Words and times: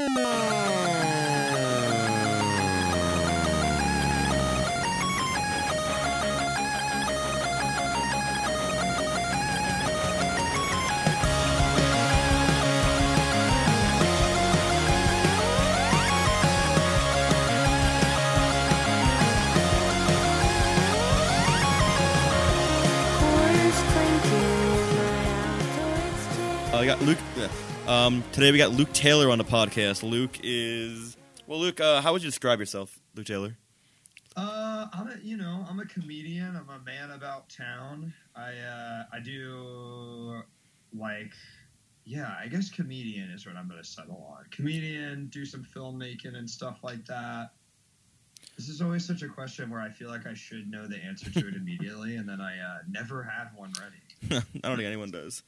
Uh, 0.00 0.08
I 26.74 26.86
got 26.86 27.00
Luke. 27.02 27.18
yeah. 27.36 27.71
Um, 27.86 28.22
today 28.30 28.52
we 28.52 28.58
got 28.58 28.70
Luke 28.70 28.92
Taylor 28.92 29.28
on 29.28 29.38
the 29.38 29.44
podcast. 29.44 30.08
Luke 30.08 30.38
is 30.44 31.16
well, 31.48 31.58
Luke. 31.58 31.80
Uh, 31.80 32.00
how 32.00 32.12
would 32.12 32.22
you 32.22 32.28
describe 32.28 32.60
yourself, 32.60 33.00
Luke 33.16 33.26
Taylor? 33.26 33.56
Uh, 34.36 34.86
I'm 34.92 35.08
a 35.08 35.16
you 35.20 35.36
know 35.36 35.66
I'm 35.68 35.80
a 35.80 35.86
comedian. 35.86 36.56
I'm 36.56 36.68
a 36.68 36.78
man 36.84 37.10
about 37.10 37.48
town. 37.48 38.14
I 38.36 38.52
uh, 38.52 39.04
I 39.12 39.18
do 39.18 40.42
like 40.96 41.32
yeah 42.04 42.36
I 42.40 42.46
guess 42.46 42.70
comedian 42.70 43.30
is 43.30 43.46
what 43.46 43.56
I'm 43.56 43.68
gonna 43.68 43.82
settle 43.82 44.28
on. 44.30 44.44
Comedian, 44.52 45.26
do 45.26 45.44
some 45.44 45.64
filmmaking 45.64 46.36
and 46.36 46.48
stuff 46.48 46.78
like 46.84 47.04
that. 47.06 47.50
This 48.56 48.68
is 48.68 48.80
always 48.80 49.04
such 49.04 49.22
a 49.22 49.28
question 49.28 49.70
where 49.70 49.80
I 49.80 49.90
feel 49.90 50.08
like 50.08 50.26
I 50.26 50.34
should 50.34 50.70
know 50.70 50.86
the 50.86 50.98
answer 50.98 51.32
to 51.32 51.48
it 51.48 51.54
immediately, 51.56 52.14
and 52.14 52.28
then 52.28 52.40
I 52.40 52.58
uh, 52.60 52.78
never 52.88 53.24
have 53.24 53.48
one 53.56 53.72
ready. 53.80 54.42
I 54.62 54.68
don't 54.68 54.76
think 54.76 54.86
anyone 54.86 55.10
does. 55.10 55.42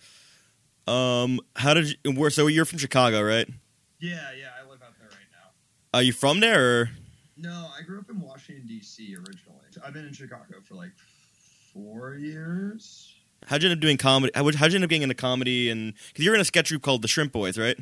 Um, 0.87 1.41
how 1.57 1.75
did 1.75 1.97
you? 2.05 2.13
Where? 2.13 2.31
So 2.31 2.47
you're 2.47 2.65
from 2.65 2.79
Chicago, 2.79 3.23
right? 3.23 3.49
Yeah, 4.01 4.31
yeah, 4.39 4.49
I 4.61 4.69
live 4.69 4.83
out 4.83 4.93
there 4.99 5.09
right 5.09 5.31
now. 5.33 5.99
Are 5.99 6.03
you 6.03 6.13
from 6.13 6.41
there? 6.41 6.81
Or? 6.81 6.91
No, 7.37 7.69
I 7.77 7.83
grew 7.83 7.99
up 7.99 8.11
in 8.11 8.21
Washington 8.21 8.67
D.C. 8.67 9.15
originally. 9.17 9.61
I've 9.85 9.93
been 9.93 10.07
in 10.07 10.13
Chicago 10.13 10.61
for 10.63 10.75
like 10.75 10.93
four 11.73 12.15
years. 12.15 13.15
How'd 13.47 13.63
you 13.63 13.71
end 13.71 13.79
up 13.79 13.83
doing 13.83 13.97
comedy? 13.97 14.33
How, 14.35 14.45
how'd 14.45 14.73
you 14.73 14.77
end 14.77 14.85
up 14.85 14.91
getting 14.91 15.03
into 15.03 15.15
comedy? 15.15 15.71
And 15.71 15.95
because 16.09 16.25
you're 16.25 16.35
in 16.35 16.41
a 16.41 16.45
sketch 16.45 16.69
group 16.69 16.83
called 16.83 17.03
the 17.03 17.09
Shrimp 17.09 17.33
Boys, 17.33 17.59
right? 17.59 17.79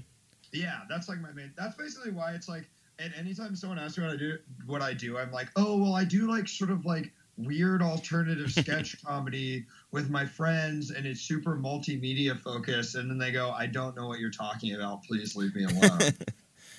Yeah, 0.53 0.81
that's 0.89 1.09
like 1.09 1.21
my 1.21 1.33
main. 1.33 1.53
That's 1.57 1.77
basically 1.77 2.13
why 2.13 2.33
it's 2.33 2.49
like. 2.49 2.69
And 2.99 3.13
anytime 3.15 3.57
someone 3.57 3.79
asks 3.79 3.99
me 3.99 4.05
what 4.05 4.13
I 4.13 4.17
do, 4.17 4.39
what 4.67 4.83
I 4.83 4.95
do, 4.95 5.19
I'm 5.19 5.33
like, 5.33 5.49
oh 5.57 5.77
well, 5.79 5.95
I 5.95 6.05
do 6.05 6.29
like 6.31 6.47
sort 6.47 6.71
of 6.71 6.85
like 6.85 7.13
weird 7.37 7.83
alternative 7.83 8.53
sketch 8.53 9.03
comedy 9.05 9.65
with 9.93 10.11
my 10.11 10.25
friends, 10.27 10.91
and 10.91 11.07
it's 11.07 11.21
super 11.21 11.57
multimedia 11.57 12.39
focused. 12.39 12.95
And 12.97 13.09
then 13.11 13.19
they 13.19 13.31
go, 13.31 13.51
I 13.51 13.67
don't 13.67 13.95
know 13.95 14.09
what 14.09 14.19
you're 14.19 14.31
talking 14.31 14.75
about. 14.75 15.05
Please 15.05 15.37
leave 15.37 15.55
me 15.55 15.65
alone. 15.65 16.01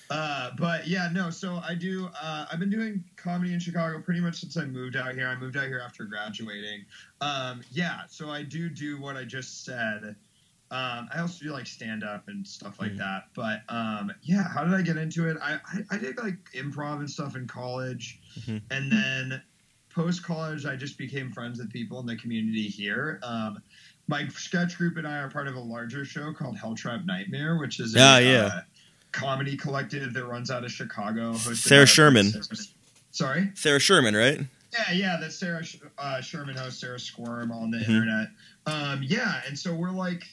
Uh, 0.09 0.51
but 0.59 0.85
yeah, 0.85 1.09
no. 1.11 1.31
So 1.31 1.59
I 1.67 1.73
do. 1.73 2.07
Uh, 2.21 2.45
I've 2.51 2.59
been 2.59 2.69
doing 2.69 3.03
comedy 3.15 3.51
in 3.53 3.59
Chicago 3.59 3.99
pretty 3.99 4.19
much 4.19 4.35
since 4.41 4.57
I 4.57 4.65
moved 4.65 4.95
out 4.95 5.15
here. 5.15 5.27
I 5.27 5.35
moved 5.35 5.57
out 5.57 5.63
here 5.67 5.81
after 5.83 6.03
graduating. 6.03 6.85
Um, 7.21 7.63
yeah, 7.71 8.01
so 8.09 8.29
I 8.29 8.43
do 8.43 8.69
do 8.69 9.01
what 9.01 9.15
I 9.15 9.23
just 9.23 9.65
said. 9.65 10.15
Um, 10.69 11.09
I 11.11 11.19
also 11.21 11.45
do 11.45 11.51
like 11.51 11.65
stand 11.65 12.03
up 12.03 12.27
and 12.27 12.45
stuff 12.45 12.79
like 12.79 12.91
Mhm. 12.91 12.97
that. 12.97 13.23
But 13.33 13.61
um, 13.69 14.11
yeah, 14.21 14.43
how 14.43 14.63
did 14.65 14.73
I 14.75 14.83
get 14.83 14.97
into 14.97 15.27
it? 15.29 15.37
I, 15.41 15.53
I, 15.65 15.79
I 15.91 15.97
did 15.97 16.17
like 16.17 16.37
improv 16.53 16.99
and 16.99 17.09
stuff 17.09 17.35
in 17.35 17.47
college, 17.47 18.19
Mhm. 18.41 18.61
and 18.69 18.91
then 18.91 19.41
post 19.93 20.23
college, 20.23 20.65
I 20.65 20.75
just 20.75 20.97
became 20.97 21.31
friends 21.31 21.59
with 21.59 21.71
people 21.71 21.99
in 21.99 22.05
the 22.05 22.15
community 22.15 22.63
here. 22.63 23.19
Um, 23.23 23.61
my 24.07 24.27
sketch 24.29 24.77
group 24.77 24.97
and 24.97 25.07
I 25.07 25.19
are 25.19 25.29
part 25.29 25.47
of 25.47 25.55
a 25.55 25.59
larger 25.59 26.03
show 26.05 26.33
called 26.33 26.57
Hell 26.57 26.75
Trap 26.75 27.01
Nightmare, 27.05 27.57
which 27.57 27.79
is 27.79 27.95
a, 27.95 27.99
Ah, 28.01 28.17
yeah. 28.17 28.45
uh, 28.45 28.61
comedy 29.11 29.55
collective 29.55 30.13
that 30.13 30.25
runs 30.25 30.51
out 30.51 30.63
of 30.63 30.71
Chicago. 30.71 31.33
Sarah 31.35 31.85
Sherman. 31.85 32.33
Sorry. 33.11 33.51
Sarah 33.53 33.79
Sherman, 33.79 34.15
right? 34.15 34.41
Yeah, 34.73 34.91
yeah, 34.91 35.17
that's 35.21 35.35
Sarah 35.35 35.63
uh, 35.99 36.19
Sherman 36.19 36.55
hosts 36.57 36.81
Sarah 36.81 36.99
Squirm 36.99 37.51
on 37.51 37.69
the 37.69 37.77
Mhm. 37.77 37.87
internet. 37.89 38.27
Um, 38.65 39.03
yeah, 39.03 39.41
and 39.47 39.57
so 39.57 39.73
we're 39.75 39.91
like, 39.91 40.23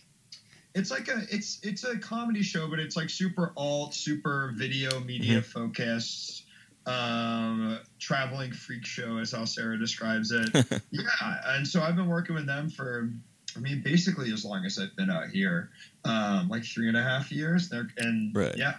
it's 0.74 0.90
like 0.90 1.08
a 1.08 1.26
it's 1.30 1.58
it's 1.62 1.84
a 1.84 1.98
comedy 1.98 2.42
show, 2.42 2.66
but 2.68 2.78
it's 2.78 2.96
like 2.96 3.10
super 3.10 3.52
alt, 3.56 3.92
super 3.94 4.54
video 4.56 4.98
media 5.00 5.42
focused, 5.42 6.44
um, 6.86 7.78
traveling 7.98 8.52
freak 8.52 8.84
show, 8.84 9.18
is 9.18 9.32
how 9.32 9.44
Sarah 9.44 9.78
describes 9.78 10.30
it. 10.32 10.48
yeah, 10.90 11.40
and 11.46 11.66
so 11.66 11.82
I've 11.82 11.96
been 11.96 12.08
working 12.08 12.34
with 12.34 12.46
them 12.46 12.70
for, 12.70 13.10
I 13.56 13.60
mean, 13.60 13.82
basically 13.82 14.32
as 14.32 14.44
long 14.44 14.64
as 14.64 14.78
I've 14.78 14.96
been 14.96 15.10
out 15.10 15.28
here, 15.28 15.70
um, 16.04 16.48
like 16.48 16.64
three 16.64 16.88
and 16.88 16.96
a 16.96 17.02
half 17.02 17.30
years. 17.30 17.68
They're 17.68 17.88
and 17.98 18.34
Right. 18.34 18.56
yeah, 18.56 18.74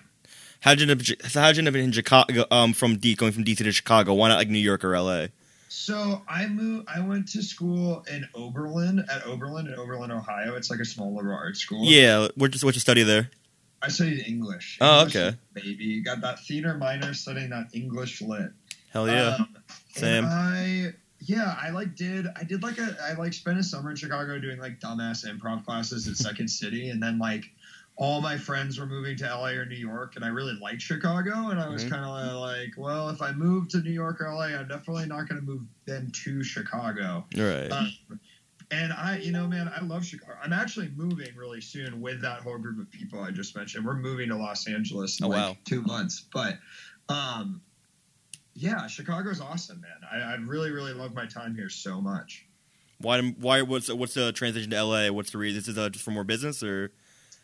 How'd 0.62 0.80
you 0.80 0.90
end 0.90 1.02
up? 1.02 1.08
How'd 1.34 1.56
you 1.56 1.62
end 1.62 1.68
up 1.70 1.76
in 1.76 1.92
Chicago? 1.92 2.46
Um, 2.52 2.74
from 2.74 2.98
D 2.98 3.16
going 3.16 3.32
from 3.32 3.44
DC 3.44 3.58
to 3.58 3.72
Chicago. 3.72 4.14
Why 4.14 4.30
not 4.30 4.38
like 4.38 4.50
New 4.50 4.60
York 4.60 4.84
or 4.84 4.98
LA? 4.98 5.28
So 5.70 6.22
I 6.28 6.48
moved. 6.48 6.88
I 6.88 7.00
went 7.00 7.30
to 7.30 7.42
school 7.42 8.06
in 8.12 8.28
Oberlin 8.36 9.04
at 9.10 9.26
Oberlin 9.26 9.68
in 9.68 9.74
Oberlin, 9.74 10.12
Ohio. 10.12 10.56
It's 10.56 10.70
like 10.70 10.80
a 10.80 10.86
small 10.86 11.16
liberal 11.16 11.36
arts 11.36 11.60
school. 11.60 11.84
Yeah, 11.84 12.28
what'd 12.36 12.62
you, 12.62 12.66
what'd 12.66 12.76
you 12.76 12.80
study 12.80 13.02
there? 13.02 13.32
I 13.82 13.88
studied 13.90 14.28
English. 14.28 14.78
Oh, 14.82 15.00
English 15.00 15.16
okay. 15.16 15.38
Baby, 15.54 16.02
got 16.02 16.22
that 16.22 16.40
theater 16.40 16.76
minor 16.78 17.14
studying 17.14 17.50
that 17.50 17.68
English 17.74 18.22
lit. 18.22 18.52
Hell 18.92 19.08
yeah. 19.08 19.36
Um, 19.40 19.56
Same. 19.94 20.26
I 20.28 20.94
yeah, 21.20 21.56
I 21.62 21.70
like 21.70 21.96
did 21.96 22.28
I 22.36 22.44
did 22.44 22.64
like 22.64 22.78
a 22.78 22.96
I 23.04 23.14
like 23.14 23.34
spent 23.34 23.58
a 23.60 23.64
summer 23.64 23.92
in 23.92 23.96
Chicago 23.96 24.40
doing 24.40 24.60
like 24.60 24.80
dumbass 24.80 25.26
improv 25.26 25.66
classes 25.66 26.08
at 26.08 26.18
Second 26.18 26.48
City, 26.62 26.90
and 26.90 27.02
then 27.02 27.18
like 27.20 27.46
all 27.98 28.22
my 28.22 28.38
friends 28.38 28.80
were 28.80 28.86
moving 28.88 29.16
to 29.18 29.26
LA 29.26 29.50
or 29.50 29.66
New 29.66 29.76
York, 29.76 30.16
and 30.16 30.26
I 30.26 30.30
really 30.30 30.58
liked 30.60 30.82
Chicago, 30.82 31.50
and 31.50 31.60
I 31.60 31.68
was 31.70 31.84
Mhm. 31.86 31.90
kind 31.92 32.06
of 32.06 32.40
like, 32.40 32.74
well, 32.78 33.10
if 33.10 33.22
I 33.22 33.32
move 33.32 33.68
to 33.70 33.78
New 33.82 33.92
York 33.92 34.22
or 34.22 34.34
LA, 34.34 34.46
I'm 34.58 34.68
definitely 34.68 35.06
not 35.06 35.28
going 35.30 35.40
to 35.40 35.46
move 35.46 35.62
them 35.86 36.10
to 36.24 36.42
Chicago. 36.44 37.26
right. 37.38 37.72
Um, 37.72 37.92
and 38.72 38.94
I, 38.94 39.18
you 39.18 39.32
know, 39.32 39.48
man, 39.48 39.70
I 39.76 39.82
love 39.84 40.06
Chicago. 40.06 40.38
I'm 40.42 40.54
actually 40.54 40.90
moving 40.96 41.36
really 41.36 41.62
soon 41.62 42.00
with 42.02 42.22
that 42.22 42.40
whole 42.42 42.58
group 42.58 42.80
of 42.80 42.90
people 42.90 43.20
I 43.22 43.32
just 43.32 43.56
mentioned. 43.56 43.86
We're 43.86 43.96
moving 43.96 44.30
to 44.30 44.36
Los 44.38 44.68
Angeles 44.68 45.20
in 45.20 45.26
Oh, 45.26 45.30
like 45.30 45.38
wow. 45.38 45.58
two 45.66 45.82
months. 45.82 46.26
But 46.34 46.58
um, 47.10 47.62
yeah, 48.54 48.88
Chicago's 48.88 49.42
awesome, 49.42 49.82
man. 49.82 49.92
I, 50.12 50.34
I 50.34 50.36
really, 50.36 50.72
really 50.72 50.94
love 50.94 51.14
my 51.14 51.26
time 51.26 51.56
here 51.56 51.70
so 51.70 52.00
much. 52.02 52.46
why? 53.00 53.22
Why? 53.22 53.62
What's 53.62 53.92
what's 53.92 54.14
the 54.14 54.32
transition 54.32 54.72
to 54.72 54.84
LA? 54.84 55.10
What's 55.12 55.32
the 55.32 55.38
reason? 55.38 55.60
Is 55.60 55.66
this 55.68 55.78
uh, 55.78 55.90
just 55.90 56.04
for 56.06 56.12
more 56.12 56.24
business 56.24 56.64
or? 56.64 56.92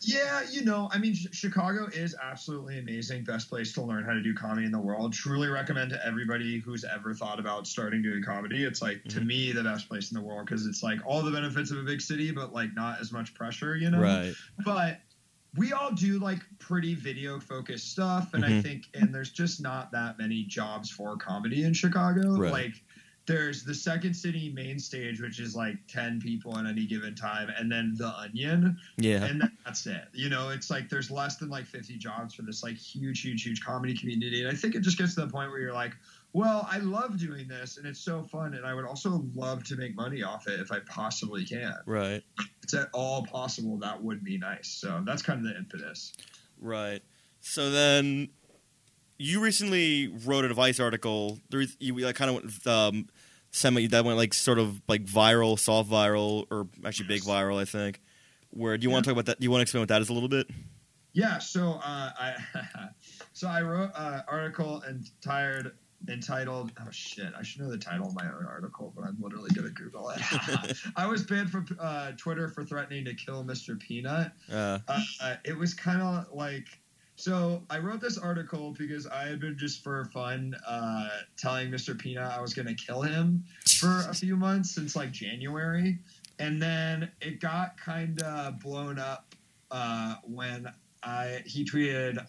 Yeah, 0.01 0.43
you 0.51 0.63
know, 0.63 0.89
I 0.91 0.99
mean, 0.99 1.15
Chicago 1.15 1.87
is 1.87 2.15
absolutely 2.21 2.77
amazing. 2.77 3.23
Best 3.23 3.49
place 3.49 3.73
to 3.73 3.81
learn 3.81 4.03
how 4.03 4.13
to 4.13 4.21
do 4.21 4.31
comedy 4.35 4.63
in 4.65 4.71
the 4.71 4.79
world. 4.79 5.11
Truly 5.11 5.47
recommend 5.47 5.89
to 5.89 6.05
everybody 6.05 6.59
who's 6.59 6.83
ever 6.83 7.15
thought 7.15 7.39
about 7.39 7.65
starting 7.65 8.03
doing 8.03 8.21
comedy. 8.21 8.63
It's 8.63 8.79
like 8.81 9.01
to 9.09 9.21
Mhm. 9.21 9.25
me 9.25 9.51
the 9.51 9.63
best 9.63 9.87
place 9.89 10.11
in 10.11 10.15
the 10.15 10.21
world 10.21 10.45
because 10.45 10.67
it's 10.67 10.83
like 10.83 10.99
all 11.03 11.23
the 11.23 11.31
benefits 11.31 11.71
of 11.71 11.79
a 11.79 11.83
big 11.83 11.99
city, 12.01 12.31
but 12.31 12.53
like 12.53 12.75
not 12.75 12.99
as 13.01 13.11
much 13.11 13.33
pressure. 13.33 13.75
You 13.75 13.89
know, 13.89 14.19
Right. 14.19 14.37
but 14.63 14.99
we 15.55 15.73
all 15.73 15.91
do 15.91 16.19
like 16.19 16.43
pretty 16.59 16.93
video 16.93 17.39
focused 17.39 17.89
stuff 17.89 18.33
and 18.33 18.45
i 18.45 18.51
Mhm. 18.51 18.63
think 18.63 18.83
and 18.93 19.15
there's 19.15 19.31
just 19.31 19.61
not 19.61 19.91
that 19.91 20.17
many 20.17 20.43
jobs 20.43 20.91
for 20.91 21.17
comedy 21.17 21.63
in 21.63 21.73
chicago 21.73 22.21
Right. 22.35 22.45
like 22.45 22.75
there's 23.27 23.63
the 23.63 23.73
second 23.73 24.13
city 24.13 24.49
main 24.55 24.79
stage 24.79 25.19
which 25.21 25.39
is 25.39 25.55
like 25.55 25.75
10 25.87 26.19
people 26.21 26.57
at 26.57 26.65
any 26.65 26.85
given 26.85 27.13
time 27.13 27.49
and 27.57 27.71
then 27.71 27.93
the 27.97 28.07
onion 28.07 28.77
Yeah. 28.97 29.25
and 29.25 29.43
that's 29.65 29.85
it 29.85 30.05
you 30.13 30.29
know 30.29 30.49
it's 30.49 30.69
like 30.69 30.89
there's 30.89 31.11
less 31.11 31.35
than 31.37 31.49
like 31.49 31.65
50 31.65 31.97
jobs 31.97 32.33
for 32.33 32.41
this 32.43 32.63
like 32.63 32.75
huge 32.77 33.21
huge 33.21 33.43
huge 33.43 33.63
comedy 33.63 33.95
community 33.97 34.41
and 34.43 34.49
i 34.51 34.55
think 34.55 34.75
it 34.75 34.81
just 34.81 34.97
gets 34.97 35.13
to 35.15 35.21
the 35.21 35.27
point 35.27 35.51
where 35.51 35.59
you're 35.59 35.73
like 35.73 35.93
well 36.33 36.67
i 36.71 36.77
love 36.79 37.19
doing 37.19 37.47
this 37.47 37.77
and 37.77 37.85
it's 37.85 37.99
so 37.99 38.23
fun 38.23 38.53
and 38.53 38.65
i 38.65 38.73
would 38.73 38.85
also 38.85 39.23
love 39.35 39.63
to 39.65 39.75
make 39.75 39.95
money 39.95 40.23
off 40.23 40.47
it 40.47 40.59
if 40.59 40.71
i 40.71 40.79
possibly 40.87 41.43
can 41.45 41.73
Right. 41.85 42.23
if 42.39 42.47
it's 42.63 42.73
at 42.73 42.87
all 42.93 43.25
possible 43.25 43.77
that 43.79 44.01
would 44.01 44.23
be 44.23 44.37
nice 44.37 44.69
so 44.69 45.01
that's 45.05 45.21
kind 45.21 45.39
of 45.39 45.51
the 45.51 45.57
impetus 45.57 46.13
Right. 46.59 47.03
So 47.39 47.69
then, 47.69 48.29
you 49.19 49.39
recently 49.41 50.07
wrote 50.25 50.43
a 50.43 50.53
Vice 50.55 50.79
article. 50.79 51.39
There 51.51 51.61
is, 51.61 51.77
you 51.79 51.95
like 51.97 52.15
kind 52.15 52.29
of 52.35 52.35
went 52.43 52.67
um, 52.67 53.07
semi 53.57 53.87
that 53.87 54.05
went 54.05 54.17
like 54.17 54.33
sort 54.33 54.59
of 54.59 54.81
like 54.87 55.05
viral, 55.05 55.59
soft 55.59 55.89
viral, 55.89 56.45
or 56.51 56.67
actually 56.85 57.07
big 57.07 57.23
viral, 57.23 57.59
I 57.59 57.65
think. 57.65 57.99
Where 58.51 58.77
do 58.77 58.83
you 58.83 58.89
want 58.89 59.03
to 59.05 59.09
talk 59.09 59.13
about 59.13 59.25
that? 59.25 59.39
Do 59.39 59.43
you 59.43 59.51
want 59.51 59.59
to 59.59 59.63
explain 59.63 59.81
what 59.81 59.89
that 59.89 60.01
is 60.01 60.09
a 60.09 60.13
little 60.13 60.29
bit? 60.29 60.47
Yeah, 61.13 61.39
so 61.39 61.79
uh, 61.83 62.11
I 62.17 62.35
so 63.33 63.47
I 63.47 63.61
wrote 63.61 63.91
an 63.95 64.23
article 64.27 64.83
entitled 64.87 65.71
entitled 66.07 66.71
oh 66.79 66.91
shit 66.91 67.33
I 67.35 67.41
should 67.41 67.61
know 67.61 67.71
the 67.71 67.77
title 67.77 68.07
of 68.07 68.13
my 68.13 68.25
own 68.25 68.45
article 68.45 68.93
but 68.95 69.03
I'm 69.03 69.17
literally 69.19 69.49
gonna 69.55 69.69
Google 69.69 70.11
it. 70.11 70.21
I 70.95 71.07
was 71.07 71.23
banned 71.23 71.49
from 71.49 71.65
uh, 71.79 72.11
Twitter 72.17 72.49
for 72.49 72.63
threatening 72.63 73.03
to 73.05 73.15
kill 73.15 73.43
Mr. 73.43 73.79
Peanut. 73.79 74.31
Uh, 74.51 74.77
Uh, 74.87 74.99
uh, 75.21 75.35
it 75.43 75.57
was 75.57 75.73
kind 75.73 76.03
of 76.03 76.27
like 76.31 76.67
so 77.17 77.61
I 77.69 77.79
wrote 77.79 77.99
this 77.99 78.17
article 78.17 78.73
because 78.77 79.05
I 79.05 79.27
had 79.27 79.39
been 79.39 79.57
just 79.57 79.83
for 79.83 80.05
fun 80.05 80.55
uh, 80.65 81.09
telling 81.37 81.69
Mr. 81.69 81.97
Peanut 81.97 82.31
I 82.31 82.39
was 82.39 82.53
gonna 82.53 82.75
kill 82.75 83.01
him 83.01 83.43
for 83.79 84.05
a 84.09 84.13
few 84.13 84.37
months 84.37 84.71
since 84.71 84.95
like 84.95 85.11
January, 85.11 85.99
and 86.39 86.61
then 86.61 87.11
it 87.21 87.41
got 87.41 87.77
kind 87.77 88.21
of 88.21 88.59
blown 88.59 88.97
up 88.97 89.35
uh, 89.71 90.15
when 90.23 90.71
I 91.03 91.41
he 91.45 91.65
tweeted 91.65 92.25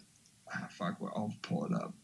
ah, 0.54 0.68
fuck, 0.70 1.00
well, 1.00 1.12
I'll 1.14 1.34
pull 1.42 1.66
it 1.66 1.72
up. 1.72 1.94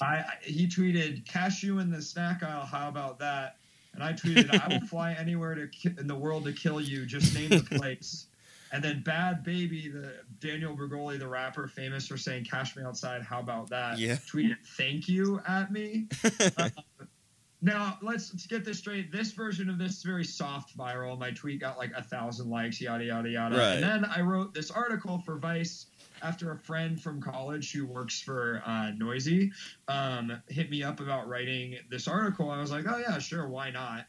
I, 0.00 0.04
I 0.16 0.24
he 0.42 0.66
tweeted 0.66 1.26
cashew 1.26 1.78
in 1.78 1.90
the 1.90 2.02
snack 2.02 2.42
aisle. 2.42 2.66
How 2.66 2.88
about 2.88 3.18
that? 3.20 3.56
And 3.94 4.04
I 4.04 4.12
tweeted, 4.12 4.50
I 4.50 4.68
will 4.68 4.86
fly 4.88 5.12
anywhere 5.12 5.54
to 5.54 5.68
ki- 5.68 5.94
in 5.98 6.06
the 6.06 6.14
world 6.14 6.44
to 6.44 6.52
kill 6.52 6.80
you. 6.80 7.06
Just 7.06 7.34
name 7.34 7.48
the 7.48 7.78
place. 7.78 8.26
And 8.72 8.82
then 8.82 9.02
Bhad 9.04 9.44
Bhabie, 9.44 9.92
the 9.92 10.14
Danielle 10.40 10.76
Bregoli, 10.76 11.18
the 11.18 11.28
rapper, 11.28 11.68
famous 11.68 12.06
for 12.06 12.16
saying 12.16 12.44
"Cash 12.44 12.76
me 12.76 12.82
outside." 12.82 13.22
How 13.22 13.40
about 13.40 13.70
that? 13.70 13.98
Yeah. 13.98 14.14
Tweeted 14.14 14.56
"Thank 14.76 15.08
you" 15.08 15.40
at 15.46 15.70
me. 15.70 16.08
Uh, 16.56 16.70
now 17.62 17.98
let's, 18.02 18.32
let's 18.32 18.46
get 18.46 18.64
this 18.64 18.78
straight. 18.78 19.12
This 19.12 19.32
version 19.32 19.70
of 19.70 19.78
this 19.78 19.98
is 19.98 20.02
very 20.02 20.24
soft 20.24 20.76
viral. 20.76 21.18
My 21.18 21.30
tweet 21.30 21.60
got 21.60 21.78
like 21.78 21.92
a 21.96 22.02
thousand 22.02 22.50
likes, 22.50 22.80
yada 22.80 23.04
yada 23.04 23.28
yada. 23.28 23.56
Right. 23.56 23.74
And 23.74 23.82
then 23.82 24.04
I 24.04 24.20
wrote 24.20 24.52
this 24.52 24.70
article 24.70 25.18
for 25.24 25.38
Vice 25.38 25.86
after 26.22 26.52
a 26.52 26.58
friend 26.58 27.00
from 27.00 27.20
college 27.20 27.72
who 27.72 27.86
works 27.86 28.20
for 28.20 28.62
uh, 28.64 28.90
Noisey 28.98 29.50
um, 29.88 30.40
hit 30.48 30.70
me 30.70 30.82
up 30.82 31.00
about 31.00 31.28
writing 31.28 31.76
this 31.90 32.08
article. 32.08 32.50
I 32.50 32.60
was 32.60 32.70
like, 32.70 32.84
oh 32.88 32.98
yeah, 32.98 33.18
sure, 33.18 33.48
why 33.48 33.70
not? 33.70 34.06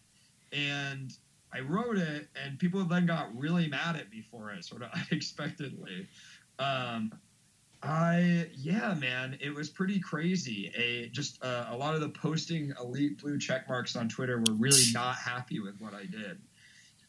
And 0.54 1.14
I 1.54 1.62
wrote 1.62 1.98
it, 1.98 2.28
and 2.44 2.60
people 2.60 2.84
then 2.84 3.06
got 3.06 3.38
really 3.38 3.68
mad 3.68 3.96
at 3.96 4.10
me 4.12 4.24
for 4.30 4.52
it, 4.52 4.66
sort 4.66 4.84
of 4.84 4.90
unexpectedly. 5.12 6.08
Um, 6.60 7.12
I 7.82 8.50
yeah, 8.56 8.96
man, 8.96 9.38
it 9.40 9.54
was 9.54 9.70
pretty 9.70 10.00
crazy. 10.00 10.72
A 10.76 11.10
just 11.10 11.44
uh, 11.44 11.68
a 11.70 11.78
lot 11.78 11.94
of 11.94 12.02
the 12.02 12.10
posting 12.10 12.74
elite 12.82 13.22
blue 13.22 13.38
check 13.38 13.70
marks 13.70 13.96
on 13.96 14.10
Twitter 14.10 14.38
were 14.40 14.54
really 14.54 14.82
not 14.94 15.16
happy 15.16 15.60
with 15.60 15.80
what 15.80 15.94
I 15.94 16.06
did. 16.06 16.40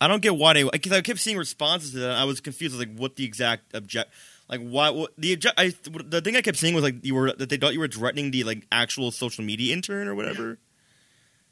I 0.00 0.06
don't 0.06 0.22
get 0.22 0.36
why 0.36 0.52
they 0.52 0.64
because 0.64 0.92
I 0.92 1.00
kept 1.00 1.18
seeing 1.18 1.36
responses 1.36 1.92
to 1.92 1.98
that. 2.00 2.12
I 2.12 2.24
was 2.24 2.40
confused, 2.40 2.78
like 2.78 2.94
what 2.96 3.16
the 3.16 3.24
exact 3.24 3.74
object, 3.74 4.12
like 4.48 4.60
why 4.60 4.90
what, 4.90 5.12
the 5.18 5.32
object. 5.32 5.54
I 5.58 5.72
the 6.04 6.20
thing 6.20 6.36
I 6.36 6.42
kept 6.42 6.58
seeing 6.58 6.74
was 6.74 6.84
like 6.84 7.04
you 7.04 7.14
were 7.14 7.32
that 7.32 7.48
they 7.48 7.56
thought 7.56 7.72
you 7.72 7.80
were 7.80 7.88
threatening 7.88 8.30
the 8.30 8.44
like 8.44 8.66
actual 8.70 9.10
social 9.10 9.44
media 9.44 9.72
intern 9.72 10.06
or 10.06 10.14
whatever. 10.14 10.58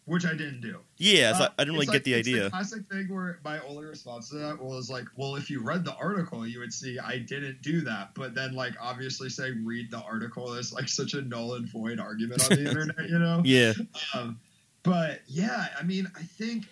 Which 0.07 0.25
I 0.25 0.31
didn't 0.35 0.61
do. 0.61 0.79
Yeah, 0.99 1.37
so 1.37 1.45
Uh, 1.45 1.49
I 1.59 1.65
didn't 1.65 1.75
really 1.75 1.83
it's 1.87 1.93
get 1.93 2.05
the 2.05 2.13
like- 2.13 2.21
it's 2.21 2.29
idea. 2.29 2.51
classic 2.51 2.89
thing 2.89 3.09
where 3.13 3.41
my 3.45 3.59
only 3.61 3.85
response 3.87 4.29
to 4.31 4.37
that 4.37 4.63
was 4.63 4.89
like, 4.89 5.05
"Well, 5.17 5.35
if 5.35 5.51
you 5.51 5.61
read 5.61 5.85
the 5.85 5.95
article, 5.97 6.47
you 6.47 6.61
would 6.61 6.73
see 6.73 6.97
I 7.01 7.19
didn't 7.19 7.61
do 7.61 7.81
that." 7.81 8.15
But 8.15 8.33
then, 8.33 8.55
like, 8.55 8.75
obviously 8.81 9.29
saying 9.29 9.65
"read 9.65 9.91
the 9.91 9.99
article" 9.99 10.55
is 10.55 10.73
like 10.73 10.89
such 10.89 11.15
a 11.15 11.23
null 11.23 11.55
and 11.55 11.69
void 11.69 11.99
argument 11.99 12.41
on 12.49 12.57
the 12.57 12.69
internet, 12.71 13.11
you 13.11 13.19
know? 13.19 13.43
yeah, 13.45 13.73
Um, 14.15 14.39
but 14.85 15.23
yeah, 15.27 15.69
I 15.77 15.83
mean, 15.83 16.07
I 16.15 16.23
think, 16.23 16.67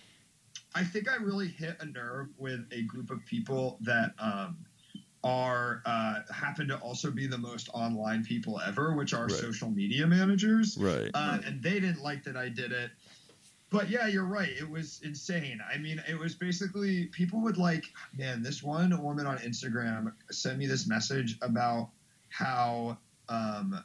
I 0.73 0.85
think 0.85 1.09
I 1.09 1.15
really 1.17 1.49
hit 1.49 1.75
a 1.81 1.85
nerve 1.85 2.29
with 2.37 2.65
a 2.71 2.83
group 2.83 3.09
of 3.11 3.25
people 3.25 3.77
that 3.81 4.13
um, 4.17 4.55
are 5.25 5.81
uh, 5.85 6.21
happen 6.33 6.69
to 6.69 6.77
also 6.77 7.11
be 7.11 7.27
the 7.27 7.37
most 7.37 7.67
online 7.73 8.23
people 8.23 8.61
ever, 8.61 8.93
which 8.93 9.13
are 9.13 9.23
Right. 9.23 9.31
social 9.31 9.69
media 9.71 10.07
managers 10.07 10.77
right. 10.77 11.11
uh, 11.13 11.39
and 11.45 11.61
they 11.61 11.81
didn't 11.81 12.01
like 12.01 12.23
that 12.23 12.37
I 12.37 12.47
did 12.47 12.71
it. 12.71 12.91
But 13.71 13.89
yeah, 13.89 14.07
you're 14.07 14.25
right. 14.25 14.49
It 14.49 14.69
was 14.69 15.01
insane. 15.03 15.59
I 15.73 15.77
mean, 15.77 16.01
it 16.07 16.17
was 16.17 16.35
basically 16.35 17.05
people 17.07 17.41
would 17.41 17.57
like, 17.57 17.85
man, 18.15 18.43
this 18.43 18.61
one 18.61 19.01
woman 19.01 19.25
on 19.25 19.37
Instagram 19.39 20.13
sent 20.31 20.57
me 20.57 20.67
this 20.67 20.87
message 20.87 21.37
about 21.41 21.89
how 22.29 22.97
um, 23.27 23.83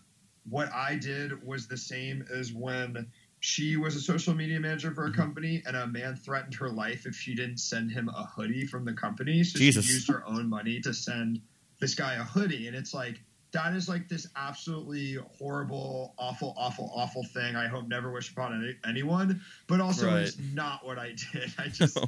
what 0.48 0.72
I 0.72 0.96
did 0.96 1.44
was 1.44 1.66
the 1.66 1.76
same 1.76 2.24
as 2.32 2.52
when 2.52 3.10
she 3.40 3.76
was 3.78 3.96
a 3.96 4.00
social 4.00 4.34
media 4.34 4.60
manager 4.60 4.94
for 4.94 5.06
a 5.06 5.12
company 5.12 5.62
and 5.66 5.74
a 5.74 5.86
man 5.86 6.14
threatened 6.14 6.54
her 6.56 6.68
life 6.68 7.06
if 7.06 7.16
she 7.16 7.34
didn't 7.34 7.58
send 7.58 7.90
him 7.90 8.08
a 8.10 8.24
hoodie 8.24 8.66
from 8.66 8.84
the 8.84 8.92
company. 8.92 9.42
So 9.44 9.58
Jesus. 9.58 9.86
she 9.86 9.94
used 9.94 10.08
her 10.08 10.22
own 10.26 10.48
money 10.48 10.80
to 10.82 10.92
send 10.92 11.40
this 11.80 11.94
guy 11.94 12.14
a 12.14 12.22
hoodie. 12.22 12.66
And 12.66 12.76
it's 12.76 12.92
like, 12.92 13.22
that 13.52 13.74
is 13.74 13.88
like 13.88 14.08
this 14.08 14.28
absolutely 14.36 15.18
horrible, 15.38 16.14
awful, 16.18 16.54
awful, 16.56 16.90
awful 16.94 17.24
thing. 17.24 17.56
I 17.56 17.66
hope 17.66 17.88
never 17.88 18.10
wish 18.12 18.30
upon 18.30 18.54
any, 18.62 18.76
anyone. 18.88 19.40
But 19.66 19.80
also, 19.80 20.06
Right. 20.06 20.22
it's 20.22 20.38
not 20.52 20.84
what 20.84 20.98
I 20.98 21.14
did. 21.32 21.52
I 21.58 21.68
just, 21.72 21.98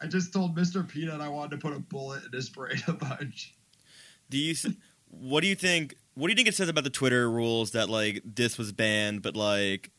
I 0.00 0.06
just 0.06 0.32
told 0.32 0.56
Mr. 0.56 0.86
Peanut 0.86 1.20
I 1.20 1.28
wanted 1.28 1.52
to 1.52 1.58
put 1.58 1.76
a 1.76 1.80
bullet 1.80 2.24
in 2.26 2.32
his 2.32 2.50
brain 2.50 2.82
a 2.86 2.92
bunch. 2.92 3.54
Do 4.28 4.38
you? 4.38 4.54
What 5.08 5.40
do 5.40 5.48
you 5.48 5.54
think? 5.56 5.96
What 6.14 6.26
do 6.28 6.32
you 6.32 6.36
think 6.36 6.48
it 6.48 6.54
says 6.54 6.68
about 6.68 6.84
the 6.84 6.90
Twitter 6.90 7.30
rules 7.30 7.70
that 7.72 7.88
like 7.88 8.20
this 8.24 8.58
was 8.58 8.72
banned, 8.72 9.22
but 9.22 9.34
like, 9.36 9.90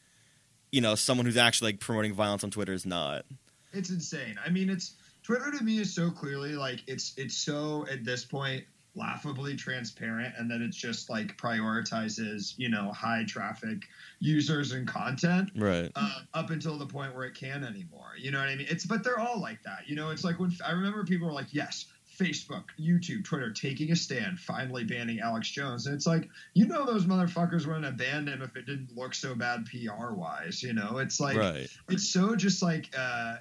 you 0.72 0.82
know, 0.82 0.96
someone 0.96 1.26
who's 1.26 1.38
actually 1.38 1.72
like 1.74 1.80
promoting 1.80 2.14
violence 2.14 2.44
on 2.44 2.52
Twitter 2.52 2.74
is 2.74 2.86
not? 2.86 3.26
It's 3.74 3.90
insane. 3.90 4.38
I 4.46 4.50
mean, 4.50 4.70
it's 4.70 4.94
Twitter 5.24 5.52
to 5.52 5.64
me 5.64 5.80
is 5.80 5.94
so 5.94 6.12
clearly 6.12 6.54
like 6.54 6.84
it's 6.88 7.14
it's 7.18 7.36
so 7.36 7.86
at 7.92 8.06
this 8.06 8.24
point 8.24 8.64
laughably 8.96 9.56
transparent, 9.56 10.34
and 10.38 10.50
then 10.50 10.62
it's 10.62 10.76
just 10.76 11.10
like 11.10 11.38
prioritizes 11.38 12.54
you 12.58 12.70
know 12.70 12.92
high 12.92 13.24
traffic 13.26 13.88
users 14.20 14.74
and 14.74 14.88
content. 14.88 15.50
Right. 15.56 15.92
uh, 15.96 16.20
up 16.34 16.50
until 16.50 16.78
the 16.78 16.86
point 16.86 17.16
where 17.16 17.26
it 17.26 17.34
can 17.36 17.64
anymore. 17.64 18.14
You 18.18 18.32
know 18.32 18.40
what 18.40 18.50
I 18.50 18.56
mean? 18.56 18.68
It's 18.70 18.86
but 18.86 19.04
they're 19.04 19.20
all 19.20 19.40
like 19.40 19.64
that. 19.64 19.88
You 19.88 19.96
know, 19.96 20.10
it's 20.10 20.24
like 20.24 20.40
when 20.40 20.52
I 20.66 20.72
remember 20.72 21.04
people 21.04 21.28
were 21.28 21.34
like, 21.34 21.54
"Yes, 21.54 21.86
Facebook, 22.20 22.66
YouTube, 22.80 23.24
Twitter 23.24 23.52
taking 23.52 23.92
a 23.92 23.96
stand, 23.96 24.40
finally 24.40 24.84
banning 24.84 25.20
Alex 25.22 25.50
Jones," 25.50 25.86
and 25.86 25.96
it's 25.96 26.08
like, 26.08 26.30
you 26.54 26.68
know, 26.68 26.86
those 26.86 27.06
motherfuckers 27.06 27.66
wouldn't 27.66 27.86
have 27.86 27.98
banned 27.98 28.28
him 28.28 28.42
if 28.42 28.56
it 28.58 28.66
didn't 28.66 28.96
look 28.96 29.14
so 29.14 29.36
bad 29.36 29.66
PR 29.66 30.14
wise. 30.14 30.62
You 30.62 30.74
know, 30.74 30.98
it's 30.98 31.20
like 31.20 31.38
right. 31.38 31.70
it's 31.90 32.10
so 32.10 32.36
just 32.36 32.62
like. 32.62 32.90
Uh, 32.98 33.38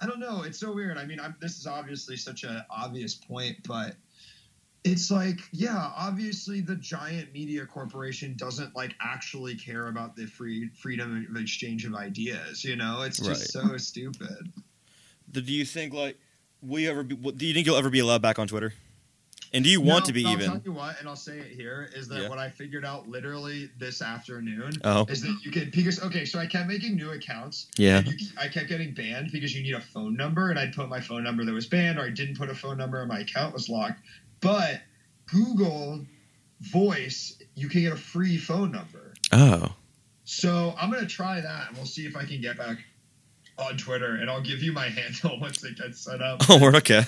I 0.00 0.06
don't 0.06 0.20
know. 0.20 0.44
It's 0.44 0.60
so 0.60 0.72
weird. 0.72 0.96
I 0.96 1.04
mean, 1.04 1.18
I'm, 1.18 1.34
this 1.40 1.58
is 1.58 1.66
obviously 1.66 2.16
such 2.16 2.44
an 2.44 2.62
obvious 2.70 3.16
point, 3.16 3.56
but 3.66 3.96
it's 4.90 5.10
like, 5.10 5.38
yeah, 5.52 5.90
obviously 5.96 6.60
the 6.60 6.76
giant 6.76 7.32
media 7.32 7.66
corporation 7.66 8.34
doesn't 8.36 8.74
like 8.74 8.94
actually 9.00 9.54
care 9.54 9.88
about 9.88 10.16
the 10.16 10.26
free 10.26 10.68
freedom 10.70 11.26
of 11.30 11.36
exchange 11.40 11.84
of 11.84 11.94
ideas. 11.94 12.64
You 12.64 12.76
know, 12.76 13.02
it's 13.02 13.18
just 13.18 13.52
so 13.52 13.76
stupid. 13.76 14.52
Do 15.30 15.40
you 15.40 15.64
think 15.64 15.92
like 15.92 16.18
will 16.62 16.80
you 16.80 16.90
ever 16.90 17.02
be? 17.02 17.14
Do 17.14 17.46
you 17.46 17.54
think 17.54 17.66
you'll 17.66 17.76
ever 17.76 17.90
be 17.90 17.98
allowed 18.00 18.22
back 18.22 18.38
on 18.38 18.48
Twitter? 18.48 18.72
And 19.54 19.64
do 19.64 19.70
you 19.70 19.80
want 19.80 20.02
No, 20.02 20.06
to 20.08 20.12
be 20.12 20.26
I'll 20.26 20.32
even? 20.34 20.46
tell 20.46 20.60
you 20.62 20.72
what, 20.72 21.00
and 21.00 21.08
I'll 21.08 21.16
say 21.16 21.38
it 21.38 21.52
here 21.52 21.88
is 21.94 22.06
that 22.08 22.20
Yeah. 22.20 22.28
what 22.28 22.38
I 22.38 22.50
figured 22.50 22.84
out 22.84 23.08
literally 23.08 23.70
this 23.78 24.02
afternoon 24.02 24.72
Oh, 24.84 25.06
is 25.08 25.22
that 25.22 25.34
you 25.42 25.50
can 25.50 25.70
because 25.70 26.02
okay, 26.02 26.26
so 26.26 26.38
I 26.38 26.44
kept 26.46 26.68
making 26.68 26.96
new 26.96 27.12
accounts 27.12 27.68
yeah. 27.78 27.98
And 27.98 28.08
you, 28.08 28.26
I 28.38 28.48
kept 28.48 28.68
getting 28.68 28.92
banned 28.92 29.32
because 29.32 29.54
you 29.56 29.62
need 29.62 29.74
a 29.74 29.80
phone 29.80 30.16
number, 30.16 30.50
and 30.50 30.58
I'd 30.58 30.74
put 30.74 30.88
my 30.90 31.00
phone 31.00 31.22
number 31.24 31.44
that 31.46 31.52
was 31.52 31.66
banned, 31.66 31.98
or 31.98 32.02
I 32.02 32.10
didn't 32.10 32.36
put 32.36 32.50
a 32.50 32.54
phone 32.54 32.76
number, 32.76 33.00
and 33.00 33.08
my 33.08 33.20
account 33.20 33.54
was 33.54 33.68
locked. 33.70 34.00
But 34.40 34.80
Google 35.26 36.04
Voice, 36.60 37.40
you 37.54 37.68
can 37.68 37.82
get 37.82 37.92
a 37.92 37.96
free 37.96 38.36
phone 38.36 38.72
number. 38.72 39.14
Oh, 39.32 39.74
So 40.24 40.74
I'm 40.80 40.90
gonna 40.90 41.06
try 41.06 41.40
that, 41.40 41.68
and 41.68 41.76
we'll 41.76 41.86
see 41.86 42.06
if 42.06 42.16
I 42.16 42.24
can 42.24 42.40
get 42.40 42.56
back 42.58 42.78
on 43.58 43.76
Twitter, 43.76 44.16
and 44.16 44.30
I'll 44.30 44.40
give 44.42 44.62
you 44.62 44.72
my 44.72 44.88
handle 44.88 45.38
once 45.40 45.62
it 45.64 45.76
gets 45.76 46.00
set 46.00 46.22
up. 46.22 46.42
oh, 46.48 46.58
we're 46.60 46.74
okay. 46.76 47.02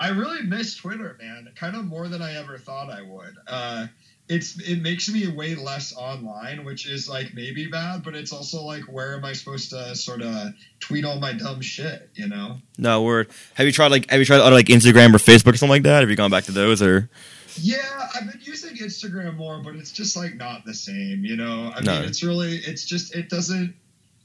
I 0.00 0.10
really 0.10 0.42
miss 0.42 0.76
Twitter, 0.76 1.16
man. 1.20 1.48
Kind 1.56 1.74
of 1.76 1.84
more 1.84 2.06
than 2.08 2.22
I 2.22 2.36
ever 2.36 2.56
thought 2.56 2.88
I 2.90 3.02
would. 3.02 3.34
Uh, 3.48 3.86
it's 4.28 4.58
it 4.60 4.82
makes 4.82 5.08
me 5.08 5.26
way 5.28 5.54
less 5.54 5.94
online, 5.96 6.64
which 6.64 6.86
is 6.86 7.08
like 7.08 7.34
maybe 7.34 7.66
bad, 7.66 8.02
but 8.02 8.14
it's 8.14 8.32
also 8.32 8.62
like 8.62 8.82
where 8.82 9.14
am 9.16 9.24
I 9.24 9.32
supposed 9.32 9.70
to 9.70 9.94
sort 9.94 10.22
of 10.22 10.52
tweet 10.80 11.04
all 11.04 11.18
my 11.18 11.32
dumb 11.32 11.60
shit? 11.60 12.10
You 12.14 12.28
know? 12.28 12.58
No 12.76 13.02
word. 13.02 13.28
Have 13.54 13.66
you 13.66 13.72
tried 13.72 13.90
like 13.90 14.10
Have 14.10 14.18
you 14.20 14.26
tried 14.26 14.40
other 14.40 14.54
like 14.54 14.66
Instagram 14.66 15.14
or 15.14 15.18
Facebook 15.18 15.54
or 15.54 15.56
something 15.56 15.70
like 15.70 15.82
that? 15.84 16.00
Have 16.00 16.10
you 16.10 16.16
gone 16.16 16.30
back 16.30 16.44
to 16.44 16.52
those 16.52 16.82
or? 16.82 17.08
Yeah, 17.60 18.08
I've 18.14 18.30
been 18.30 18.40
using 18.42 18.76
Instagram 18.76 19.36
more, 19.36 19.60
but 19.62 19.74
it's 19.76 19.90
just 19.90 20.14
like 20.16 20.36
not 20.36 20.64
the 20.64 20.74
same. 20.74 21.24
You 21.24 21.36
know? 21.36 21.72
I 21.74 21.80
No. 21.80 21.94
mean, 22.00 22.08
it's 22.08 22.22
really 22.22 22.56
it's 22.56 22.84
just 22.84 23.14
it 23.14 23.28
doesn't. 23.30 23.74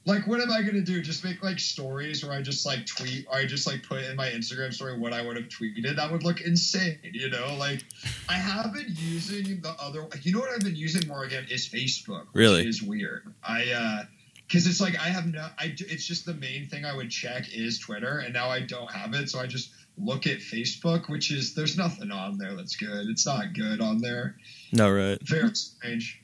Like, 0.06 0.26
what 0.26 0.40
am 0.40 0.50
I 0.52 0.60
gonna 0.62 0.82
do? 0.82 1.00
Just 1.00 1.24
make 1.24 1.42
like 1.42 1.58
stories 1.58 2.22
where 2.22 2.32
I 2.36 2.42
just 2.42 2.66
like 2.66 2.84
tweet, 2.84 3.26
or 3.28 3.36
I 3.36 3.46
just 3.46 3.66
like 3.66 3.82
put 3.82 4.02
in 4.02 4.16
my 4.16 4.28
Instagram 4.28 4.72
story 4.74 4.98
what 4.98 5.14
I 5.14 5.22
would 5.22 5.36
have 5.36 5.48
tweeted. 5.48 5.96
That 5.96 6.12
would 6.12 6.22
look 6.22 6.42
insane, 6.42 6.98
you 7.02 7.30
know. 7.30 7.56
Like, 7.58 7.82
I 8.28 8.34
have 8.34 8.74
been 8.74 8.86
using 8.88 9.60
the 9.62 9.74
other. 9.80 10.06
You 10.22 10.32
know 10.32 10.40
what 10.40 10.50
I've 10.50 10.60
been 10.60 10.76
using 10.76 11.08
more 11.08 11.24
again 11.24 11.46
is 11.50 11.66
Facebook. 11.68 12.26
Which 12.32 12.34
Really? 12.34 12.68
is 12.68 12.82
weird. 12.82 13.32
I 13.42 13.70
uh 13.70 14.02
because 14.46 14.66
it's 14.66 14.80
like 14.80 14.94
I 14.98 15.08
have 15.08 15.26
no. 15.32 15.48
I 15.58 15.74
it's 15.78 16.06
just 16.06 16.26
the 16.26 16.34
main 16.34 16.66
thing 16.66 16.84
I 16.84 16.94
would 16.94 17.10
check 17.10 17.46
is 17.54 17.78
Twitter, 17.78 18.18
and 18.18 18.34
now 18.34 18.50
I 18.50 18.60
don't 18.60 18.90
have 18.90 19.14
it, 19.14 19.30
so 19.30 19.38
I 19.40 19.46
just 19.46 19.70
look 19.96 20.26
at 20.26 20.38
Facebook, 20.38 21.08
which 21.08 21.32
is 21.32 21.54
there's 21.54 21.78
nothing 21.78 22.10
on 22.10 22.36
there 22.36 22.54
that's 22.54 22.76
good. 22.76 23.08
It's 23.08 23.24
not 23.24 23.54
good 23.54 23.80
on 23.80 23.98
there. 24.02 24.36
No, 24.70 24.90
right. 24.90 25.18
Very 25.22 25.54
strange. 25.54 26.20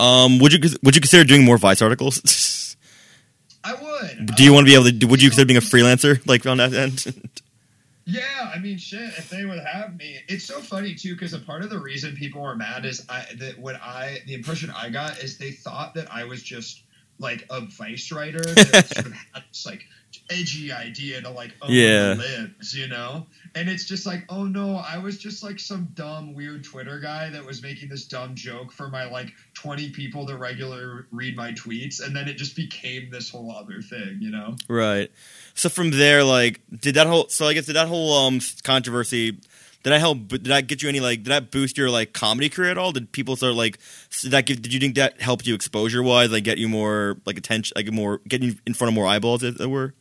Um, 0.00 0.38
would 0.40 0.52
you 0.52 0.58
would 0.82 0.96
you 0.96 1.00
consider 1.00 1.22
doing 1.24 1.44
more 1.44 1.56
Vice 1.58 1.82
articles? 1.82 2.20
Would. 4.02 4.34
Do 4.36 4.44
you 4.44 4.52
want 4.52 4.66
to 4.66 4.70
be 4.70 4.74
able 4.74 4.98
to? 4.98 5.06
Would 5.06 5.22
you 5.22 5.30
consider 5.30 5.46
being 5.46 5.56
a 5.56 5.60
freelancer 5.60 6.24
like 6.26 6.46
on 6.46 6.58
that 6.58 6.72
end? 6.74 7.30
Yeah, 8.06 8.50
I 8.52 8.58
mean, 8.58 8.76
shit. 8.76 9.00
If 9.00 9.30
they 9.30 9.44
would 9.44 9.60
have 9.60 9.96
me, 9.96 10.18
it's 10.26 10.44
so 10.44 10.60
funny 10.60 10.94
too 10.94 11.12
because 11.12 11.32
a 11.32 11.38
part 11.38 11.62
of 11.62 11.70
the 11.70 11.78
reason 11.78 12.16
people 12.16 12.42
were 12.42 12.56
mad 12.56 12.84
is 12.84 13.06
I 13.08 13.24
that 13.36 13.58
what 13.58 13.76
I 13.76 14.18
the 14.26 14.34
impression 14.34 14.70
I 14.70 14.88
got 14.88 15.22
is 15.22 15.38
they 15.38 15.52
thought 15.52 15.94
that 15.94 16.12
I 16.12 16.24
was 16.24 16.42
just 16.42 16.82
like 17.20 17.46
a 17.50 17.60
vice 17.60 18.10
writer 18.10 18.42
that 18.42 18.88
sort 18.94 19.06
of 19.06 19.12
had 19.12 19.44
this 19.48 19.64
like 19.64 19.84
edgy 20.30 20.72
idea 20.72 21.20
to 21.20 21.30
like 21.30 21.52
own 21.62 21.70
Yeah. 21.70 22.14
the 22.14 22.22
libs, 22.22 22.74
you 22.74 22.88
know? 22.88 23.26
And 23.54 23.68
it's 23.68 23.84
just 23.84 24.06
like, 24.06 24.24
oh 24.28 24.44
no, 24.44 24.76
I 24.76 24.98
was 24.98 25.18
just 25.18 25.42
like 25.42 25.58
some 25.58 25.88
dumb, 25.94 26.34
weird 26.34 26.64
Twitter 26.64 27.00
guy 27.00 27.30
that 27.30 27.44
was 27.44 27.62
making 27.62 27.88
this 27.88 28.04
dumb 28.04 28.34
joke 28.34 28.72
for 28.72 28.88
my 28.88 29.04
like 29.10 29.32
20 29.54 29.90
people 29.90 30.26
that 30.26 30.36
regularly 30.38 31.04
read 31.10 31.36
my 31.36 31.52
tweets. 31.52 32.04
And 32.04 32.14
then 32.14 32.28
it 32.28 32.34
just 32.34 32.54
became 32.56 33.10
this 33.10 33.30
whole 33.30 33.50
other 33.52 33.82
thing, 33.82 34.18
you 34.20 34.30
know? 34.30 34.56
Right. 34.68 35.10
So 35.54 35.68
from 35.68 35.90
there, 35.90 36.22
like, 36.24 36.60
did 36.80 36.94
that 36.94 37.06
whole? 37.06 37.28
So 37.28 37.46
I 37.46 37.54
guess 37.54 37.66
did 37.66 37.76
that 37.76 37.88
whole 37.88 38.26
um 38.26 38.40
controversy? 38.62 39.32
Did 39.82 39.90
that 39.92 39.98
help? 40.00 40.28
Did 40.28 40.44
that 40.44 40.66
get 40.66 40.82
you 40.82 40.88
any 40.88 41.00
like? 41.00 41.22
Did 41.22 41.30
that 41.30 41.50
boost 41.50 41.78
your 41.78 41.88
like 41.88 42.12
comedy 42.12 42.48
career 42.50 42.70
at 42.70 42.78
all? 42.78 42.92
Did 42.92 43.12
people 43.12 43.34
start 43.36 43.54
like? 43.54 43.78
Did 44.20 44.30
that 44.32 44.44
give? 44.44 44.60
Did 44.60 44.72
you 44.74 44.78
think 44.80 44.94
that 44.96 45.20
helped 45.22 45.46
you 45.46 45.54
exposure 45.54 46.02
wise? 46.02 46.30
Like, 46.30 46.44
get 46.44 46.58
you 46.58 46.68
more 46.68 47.16
like 47.24 47.38
attention? 47.38 47.72
Like 47.74 47.90
more 47.90 48.20
getting 48.28 48.60
in 48.66 48.74
front 48.74 48.90
of 48.90 48.94
more 48.94 49.06
eyeballs, 49.06 49.42
as 49.42 49.58
it 49.58 49.70
were. 49.70 49.94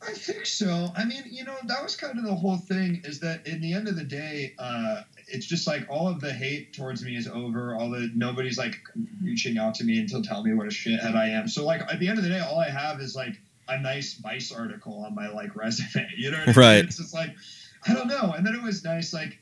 I 0.00 0.12
think 0.12 0.46
so. 0.46 0.88
I 0.96 1.04
mean, 1.04 1.24
you 1.26 1.44
know, 1.44 1.56
that 1.66 1.82
was 1.82 1.96
kind 1.96 2.18
of 2.18 2.24
the 2.24 2.34
whole 2.34 2.56
thing 2.56 3.02
is 3.04 3.20
that 3.20 3.46
in 3.46 3.60
the 3.60 3.74
end 3.74 3.88
of 3.88 3.96
the 3.96 4.04
day, 4.04 4.54
uh, 4.58 5.02
it's 5.26 5.46
just 5.46 5.66
like 5.66 5.86
all 5.90 6.08
of 6.08 6.20
the 6.20 6.32
hate 6.32 6.72
towards 6.72 7.02
me 7.02 7.16
is 7.16 7.26
over. 7.26 7.74
All 7.74 7.90
the 7.90 8.10
nobody's 8.14 8.58
like 8.58 8.76
reaching 9.22 9.58
out 9.58 9.74
to 9.76 9.84
me 9.84 9.98
until 9.98 10.22
tell 10.22 10.42
me 10.42 10.54
what 10.54 10.66
a 10.66 10.70
shithead 10.70 11.16
I 11.16 11.28
am. 11.30 11.48
So 11.48 11.64
like 11.64 11.82
at 11.82 11.98
the 11.98 12.08
end 12.08 12.18
of 12.18 12.24
the 12.24 12.30
day, 12.30 12.38
all 12.38 12.60
I 12.60 12.70
have 12.70 13.00
is 13.00 13.16
like 13.16 13.34
a 13.68 13.78
nice 13.78 14.14
Vice 14.14 14.52
article 14.52 15.04
on 15.04 15.14
my 15.14 15.28
like 15.28 15.56
resume. 15.56 16.08
You 16.16 16.30
know 16.30 16.38
what 16.38 16.48
I 16.48 16.52
mean? 16.52 16.56
Right. 16.56 16.84
It's 16.84 16.98
just 16.98 17.14
like 17.14 17.34
I 17.86 17.94
don't 17.94 18.08
know. 18.08 18.32
And 18.36 18.46
then 18.46 18.54
it 18.54 18.62
was 18.62 18.84
nice, 18.84 19.12
like 19.12 19.38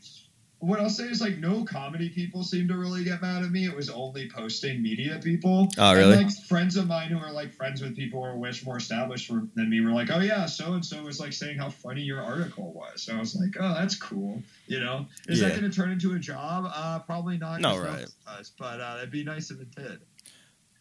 what 0.58 0.80
I'll 0.80 0.88
say 0.88 1.04
is 1.04 1.20
like 1.20 1.38
no 1.38 1.64
comedy 1.64 2.08
people 2.08 2.42
seem 2.42 2.66
to 2.68 2.76
really 2.76 3.04
get 3.04 3.20
mad 3.20 3.42
at 3.42 3.50
me. 3.50 3.66
It 3.66 3.76
was 3.76 3.90
only 3.90 4.30
posting 4.30 4.82
media 4.82 5.20
people. 5.22 5.68
Oh, 5.76 5.90
And, 5.90 5.98
really? 5.98 6.16
like 6.16 6.30
friends 6.46 6.76
of 6.76 6.86
mine 6.86 7.08
who 7.08 7.18
are 7.18 7.30
like 7.30 7.52
friends 7.52 7.82
with 7.82 7.94
people 7.94 8.22
who 8.22 8.30
are 8.30 8.36
much 8.36 8.64
more 8.64 8.78
established 8.78 9.30
than 9.54 9.70
me 9.70 9.80
were 9.82 9.90
like, 9.92 10.10
oh 10.10 10.20
yeah, 10.20 10.46
so 10.46 10.72
and 10.72 10.84
so 10.84 11.02
was 11.02 11.20
like 11.20 11.34
saying 11.34 11.58
how 11.58 11.68
funny 11.68 12.00
your 12.00 12.22
article 12.22 12.72
was. 12.72 13.02
So 13.02 13.14
I 13.14 13.20
was 13.20 13.34
like, 13.34 13.54
oh, 13.60 13.74
that's 13.74 13.96
cool. 13.96 14.42
You 14.66 14.80
know, 14.80 15.06
is 15.28 15.40
that 15.40 15.50
going 15.50 15.70
to 15.70 15.76
turn 15.76 15.90
into 15.90 16.14
a 16.14 16.18
job? 16.18 16.70
Uh, 16.74 17.00
probably 17.00 17.36
not. 17.36 17.60
No, 17.60 17.78
right. 17.78 18.06
does, 18.26 18.50
but 18.58 18.80
uh, 18.80 18.96
it'd 18.98 19.10
be 19.10 19.24
nice 19.24 19.50
if 19.50 19.60
it 19.60 19.74
did. 19.74 20.00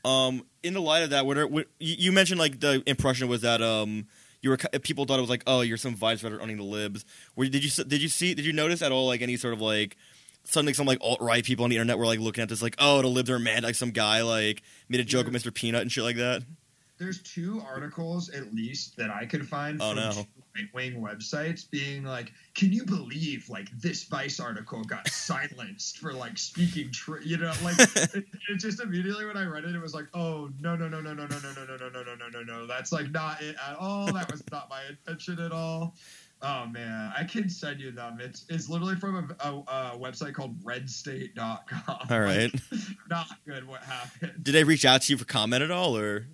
Um, 0.06 0.46
in 0.64 0.74
the 0.74 0.82
light 0.82 1.04
of 1.04 1.10
that, 1.10 1.26
what, 1.26 1.38
are, 1.38 1.48
what 1.48 1.68
you 1.80 1.96
you 1.98 2.12
mentioned 2.12 2.40
like 2.40 2.60
the 2.60 2.82
impression 2.86 3.28
was 3.28 3.42
that 3.42 3.62
um 3.62 4.08
you 4.46 4.52
were 4.52 4.58
people 4.58 5.06
thought 5.06 5.18
it 5.18 5.22
was 5.22 5.30
like 5.30 5.42
oh 5.48 5.62
you're 5.62 5.76
some 5.76 5.96
vice 5.96 6.24
writer 6.24 6.40
owning 6.40 6.58
the 6.58 6.64
libs. 6.64 7.04
Where 7.34 7.50
did 7.50 7.64
you 7.64 7.84
did 7.84 8.00
you 8.00 8.08
see 8.08 8.36
did 8.36 8.46
you 8.46 8.54
notice 8.54 8.84
at 8.84 8.92
all 8.92 9.08
like 9.08 9.24
any 9.24 9.38
sort 9.38 9.56
of 9.56 9.60
like 9.60 9.98
suddenly 10.44 10.72
some 10.72 10.86
like 10.86 11.00
alt 11.02 11.20
right 11.20 11.44
people 11.44 11.64
on 11.64 11.72
the 11.72 11.78
internet 11.78 11.98
were 11.98 12.06
like 12.06 12.20
looking 12.20 12.44
at 12.44 12.50
this 12.50 12.62
like 12.62 12.76
oh 12.78 13.02
the 13.02 13.08
libs 13.08 13.32
are 13.32 13.40
mad 13.40 13.64
like 13.64 13.74
some 13.74 13.90
guy 13.90 14.22
like 14.22 14.62
made 14.88 15.02
a 15.02 15.04
joke 15.04 15.26
with 15.26 15.34
Mr. 15.34 15.52
Peanut 15.52 15.82
and 15.82 15.92
shit 15.92 16.04
like 16.04 16.18
that. 16.18 16.44
There's 16.98 17.22
two 17.24 17.62
articles 17.68 18.30
at 18.30 18.54
least 18.54 18.96
that 18.98 19.10
I 19.10 19.26
could 19.26 19.48
find 19.48 19.82
Oh, 19.82 19.90
from 19.94 19.98
no. 20.00 20.26
right-wing 20.56 21.02
websites 21.02 21.70
being 21.70 22.04
like, 22.06 22.32
"Can 22.54 22.72
you 22.72 22.86
believe 22.86 23.50
like 23.50 23.70
this 23.80 24.06
Vice 24.06 24.40
article 24.40 24.82
got 24.84 25.08
silenced 25.10 25.98
for 25.98 26.14
like 26.14 26.38
speaking 26.38 26.92
true?" 26.92 27.20
You 27.22 27.38
know, 27.38 27.52
like 27.64 27.78
it, 27.80 28.26
it 28.50 28.58
just 28.60 28.80
immediately 28.82 29.26
when 29.26 29.36
I 29.36 29.44
read 29.46 29.66
it, 29.66 29.76
it 29.76 29.82
was 29.82 29.94
like, 29.94 30.06
"Oh 30.14 30.50
no 30.62 30.76
no 30.78 30.88
no 30.88 31.02
no 31.02 31.14
no 31.14 31.26
no 31.28 31.38
no 31.40 31.52
no 31.54 31.66
no 31.66 31.76
no 31.78 31.90
no 31.90 32.04
no 32.04 32.16
no 32.16 32.30
no 32.30 32.44
no 32.44 32.66
that's 32.68 32.92
like 32.94 33.12
not 33.12 33.42
it 33.42 33.56
at 33.68 33.76
all. 33.78 34.06
That 34.14 34.32
was 34.32 34.42
not 34.52 34.70
my 34.70 34.82
intention 34.90 35.40
at 35.40 35.52
all." 35.52 35.96
Oh 36.42 36.66
man, 36.68 37.12
I 37.18 37.24
can 37.24 37.50
send 37.50 37.80
you 37.82 37.92
them. 37.92 38.20
It's 38.22 38.46
it's 38.50 38.70
literally 38.70 38.96
from 38.96 39.36
a, 39.40 39.48
a, 39.50 39.54
a 39.54 39.98
website 39.98 40.34
called 40.34 40.62
RedState.com. 40.64 42.08
All 42.10 42.20
right. 42.20 42.54
not 43.10 43.28
good. 43.46 43.68
What 43.68 43.82
happened? 43.84 44.34
Did 44.44 44.52
they 44.54 44.64
reach 44.64 44.86
out 44.86 45.02
to 45.04 45.14
you 45.14 45.18
for 45.18 45.26
comment 45.26 45.64
at 45.64 45.72
all 45.72 45.98
or 45.98 46.28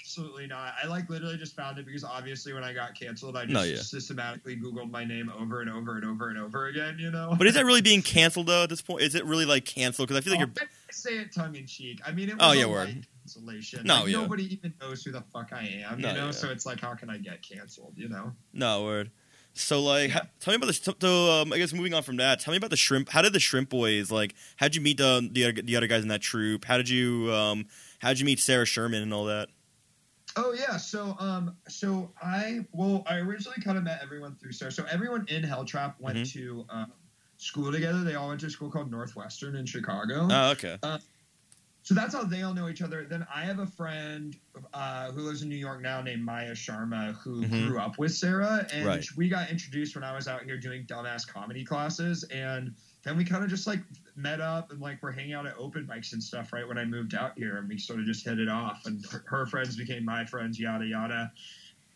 Absolutely 0.00 0.46
not. 0.46 0.74
I 0.82 0.86
like 0.86 1.08
literally 1.10 1.36
just 1.36 1.54
found 1.54 1.78
it 1.78 1.86
because 1.86 2.04
obviously 2.04 2.52
when 2.52 2.64
I 2.64 2.72
got 2.72 2.98
canceled, 2.98 3.36
I 3.36 3.42
just 3.42 3.52
No, 3.52 3.62
yeah. 3.62 3.76
systematically 3.76 4.56
Googled 4.56 4.90
my 4.90 5.04
name 5.04 5.30
over 5.38 5.60
and 5.60 5.70
over 5.70 5.96
and 5.96 6.04
over 6.04 6.28
and 6.30 6.38
over 6.38 6.66
again. 6.66 6.96
You 6.98 7.10
know. 7.10 7.34
But 7.36 7.46
is 7.46 7.54
that 7.54 7.64
really 7.66 7.82
being 7.82 8.02
canceled 8.02 8.46
though 8.46 8.64
at 8.64 8.68
this 8.70 8.82
point? 8.82 9.02
Is 9.02 9.14
it 9.14 9.24
really 9.24 9.44
like 9.44 9.64
canceled? 9.64 10.08
Because 10.08 10.20
I 10.20 10.24
feel 10.24 10.32
like 10.38 10.42
Oh, 10.48 10.50
you're 10.60 10.68
I 10.68 10.92
say 10.92 11.18
it 11.18 11.32
tongue 11.34 11.54
in 11.56 11.66
cheek. 11.66 12.00
I 12.06 12.12
mean, 12.12 12.28
it 12.28 12.36
was 12.38 12.42
Oh, 12.48 12.52
yeah, 12.52 12.66
word. 12.66 13.06
cancellation. 13.24 13.84
No, 13.84 14.00
Like, 14.00 14.06
yeah. 14.08 14.20
Nobody 14.22 14.52
even 14.54 14.74
knows 14.80 15.04
who 15.04 15.12
the 15.12 15.22
fuck 15.32 15.52
I 15.52 15.82
am. 15.86 15.98
You 16.00 16.06
know. 16.06 16.14
yeah. 16.26 16.30
So 16.30 16.50
it's 16.50 16.66
like, 16.66 16.80
how 16.80 16.94
can 16.94 17.10
I 17.10 17.18
get 17.18 17.42
canceled? 17.42 17.94
You 17.96 18.08
know. 18.08 18.32
no 18.52 18.84
word. 18.84 19.10
So 19.54 19.82
like, 19.82 20.10
ha- 20.12 20.26
tell 20.40 20.52
me 20.52 20.56
about 20.56 20.68
the. 20.68 20.94
So 20.98 21.30
um, 21.42 21.52
I 21.52 21.58
guess 21.58 21.74
moving 21.74 21.92
on 21.92 22.02
from 22.02 22.16
that, 22.16 22.40
tell 22.40 22.52
me 22.52 22.56
about 22.56 22.70
the 22.70 22.76
shrimp. 22.76 23.10
How 23.10 23.20
did 23.20 23.34
the 23.34 23.40
shrimp 23.40 23.68
boys 23.68 24.10
like? 24.10 24.34
How'd 24.56 24.74
you 24.74 24.80
meet 24.80 24.96
the 24.96 25.28
the 25.30 25.44
other, 25.44 25.60
the 25.62 25.76
other 25.76 25.86
guys 25.86 26.02
in 26.02 26.08
that 26.08 26.22
troupe? 26.22 26.64
How 26.64 26.78
did 26.78 26.88
you 26.88 27.30
um? 27.32 27.66
How'd 27.98 28.18
you 28.18 28.24
meet 28.24 28.40
Sarah 28.40 28.64
Sherman 28.64 29.02
and 29.02 29.12
all 29.12 29.26
that? 29.26 29.48
Oh 30.36 30.52
yeah, 30.52 30.76
so 30.76 31.14
um, 31.18 31.56
so 31.68 32.12
I 32.22 32.66
well, 32.72 33.02
I 33.06 33.16
originally 33.18 33.60
kind 33.62 33.76
of 33.76 33.84
met 33.84 34.00
everyone 34.02 34.36
through 34.36 34.52
Sarah. 34.52 34.72
So 34.72 34.84
everyone 34.90 35.26
in 35.28 35.42
Helltrap 35.42 35.94
went 36.00 36.18
Mhm. 36.18 36.32
to 36.32 36.66
um, 36.70 36.92
school 37.36 37.70
together. 37.70 38.02
They 38.02 38.14
all 38.14 38.28
went 38.28 38.40
to 38.40 38.46
a 38.46 38.50
school 38.50 38.70
called 38.70 38.90
Northwestern 38.90 39.56
in 39.56 39.66
Chicago. 39.66 40.28
Oh, 40.30 40.50
okay. 40.52 40.78
So 41.84 41.94
that's 41.94 42.14
how 42.14 42.22
they 42.22 42.42
all 42.42 42.54
know 42.54 42.68
each 42.68 42.80
other. 42.80 43.04
Then 43.04 43.26
I 43.34 43.42
have 43.42 43.58
a 43.58 43.66
friend 43.66 44.36
uh, 44.72 45.10
who 45.10 45.22
lives 45.22 45.42
in 45.42 45.48
New 45.48 45.56
York 45.56 45.82
now 45.82 46.00
named 46.00 46.24
Maya 46.24 46.52
Sharma 46.52 47.12
who 47.16 47.42
Mhm. 47.42 47.66
grew 47.66 47.80
up 47.80 47.98
with 47.98 48.14
Sarah. 48.14 48.64
And 48.72 48.86
Right. 48.86 49.04
we 49.16 49.28
got 49.28 49.50
introduced 49.50 49.96
when 49.96 50.04
I 50.04 50.14
was 50.14 50.28
out 50.28 50.44
here 50.44 50.56
doing 50.56 50.86
dumbass 50.86 51.26
comedy 51.26 51.64
classes. 51.64 52.22
And 52.30 52.76
then 53.02 53.16
we 53.16 53.24
kind 53.24 53.42
of 53.42 53.50
just 53.50 53.66
like 53.66 53.80
met 54.16 54.40
up 54.40 54.70
and 54.70 54.80
like 54.80 55.02
we're 55.02 55.12
hanging 55.12 55.32
out 55.32 55.46
at 55.46 55.54
open 55.58 55.86
mics 55.86 56.12
and 56.12 56.22
stuff 56.22 56.52
right 56.52 56.66
when 56.66 56.78
I 56.78 56.84
moved 56.84 57.14
out 57.14 57.32
here. 57.36 57.56
And 57.58 57.68
we 57.68 57.78
sort 57.78 57.98
of 58.00 58.04
just 58.06 58.24
hit 58.24 58.38
it 58.38 58.48
off. 58.48 58.82
And 58.86 59.04
her, 59.06 59.24
her 59.26 59.46
friends 59.46 59.76
became 59.76 60.04
my 60.04 60.24
friends, 60.24 60.58
yada, 60.60 60.84
yada. 60.86 61.32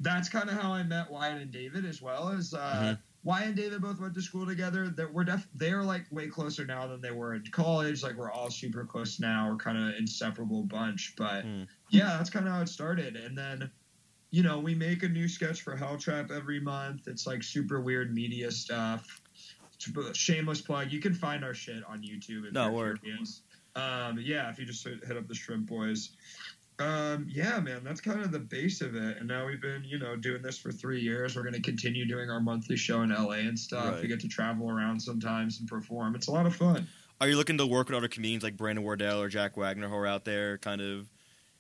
That's 0.01 0.29
kind 0.29 0.49
of 0.49 0.57
how 0.61 0.73
I 0.73 0.83
met 0.83 1.11
Wyatt 1.11 1.41
and 1.43 1.51
David 1.51 1.85
as 1.85 2.01
well 2.03 2.29
as. 2.31 2.53
Uh, 2.55 2.59
Mhm. 2.97 2.99
Wyatt 3.25 3.47
and 3.49 3.57
David 3.57 3.83
both 3.83 3.99
went 4.01 4.15
to 4.15 4.23
school 4.23 4.47
together. 4.47 4.89
That 4.89 5.13
we're 5.13 5.25
def- 5.25 5.49
they're 5.57 5.83
like 5.83 6.07
way 6.13 6.29
closer 6.29 6.65
now 6.65 6.87
than 6.87 7.01
they 7.01 7.11
were 7.11 7.35
in 7.35 7.43
college. 7.51 8.05
Like 8.05 8.15
we're 8.17 8.31
all 8.31 8.51
super 8.51 8.85
close 8.85 9.19
now. 9.19 9.51
We're 9.51 9.57
kind 9.57 9.77
of 9.77 9.97
inseparable 9.99 10.63
bunch. 10.63 11.15
But 11.17 11.43
Hmm. 11.45 11.65
yeah, 11.91 12.17
that's 12.19 12.31
kind 12.31 12.47
of 12.47 12.53
how 12.55 12.61
it 12.61 12.69
started. 12.69 13.17
And 13.17 13.37
then, 13.37 13.69
you 14.31 14.45
know, 14.45 14.61
we 14.61 14.77
make 14.77 15.03
a 15.03 15.09
new 15.09 15.27
sketch 15.27 15.63
for 15.63 15.75
Hell 15.77 15.99
Trap 15.99 16.31
every 16.31 16.61
month. 16.61 17.09
It's 17.09 17.27
like 17.27 17.43
super 17.43 17.81
weird 17.81 18.15
media 18.15 18.49
stuff. 18.53 19.21
Shameless 20.15 20.61
plug. 20.61 20.91
You 20.93 21.01
can 21.01 21.15
find 21.15 21.45
our 21.45 21.55
shit 21.55 21.83
on 21.89 22.03
YouTube. 22.03 22.47
If 22.47 22.53
No, 22.53 22.73
word. 22.73 23.03
curious. 23.03 23.43
Um, 23.75 24.19
yeah, 24.21 24.51
if 24.51 24.59
you 24.59 24.65
just 24.65 24.85
hit 24.85 25.05
hit 25.05 25.17
up 25.17 25.29
the 25.29 25.35
Shrimp 25.35 25.67
Boys. 25.67 26.11
Um, 26.79 27.27
yeah, 27.31 27.59
man, 27.61 27.83
that's 27.85 28.03
kind 28.03 28.21
of 28.21 28.33
the 28.33 28.39
base 28.39 28.83
of 28.83 28.95
it. 28.95 29.17
And 29.19 29.27
now 29.27 29.47
we've 29.47 29.63
been, 29.63 29.83
you 29.85 29.99
know, 29.99 30.15
doing 30.15 30.43
this 30.43 30.59
for 30.59 30.71
three 30.71 31.01
years. 31.01 31.35
We're 31.35 31.43
going 31.43 31.55
to 31.55 31.61
continue 31.61 32.07
doing 32.07 32.29
our 32.31 32.41
monthly 32.41 32.77
show 32.77 33.01
in 33.03 33.11
LA 33.11 33.37
and 33.47 33.59
stuff. 33.59 33.95
Right. 33.95 34.03
We 34.03 34.09
get 34.09 34.21
to 34.21 34.29
travel 34.29 34.71
around 34.71 35.01
sometimes 35.01 35.61
and 35.61 35.69
perform. 35.69 36.15
It's 36.15 36.29
a 36.29 36.33
lot 36.33 36.45
of 36.45 36.55
fun. 36.55 36.87
Are 37.19 37.29
you 37.29 37.37
looking 37.37 37.57
to 37.59 37.67
work 37.67 37.89
with 37.89 37.97
other 37.97 38.09
comedians 38.09 38.43
like 38.43 38.59
Brandon 38.59 38.85
Wardell 38.85 39.23
or 39.23 39.29
Jack 39.31 39.57
Wagner 39.57 39.89
who 39.89 39.95
are 39.97 40.07
out 40.07 40.27
there, 40.27 40.59
kind 40.59 40.83
of, 40.83 41.09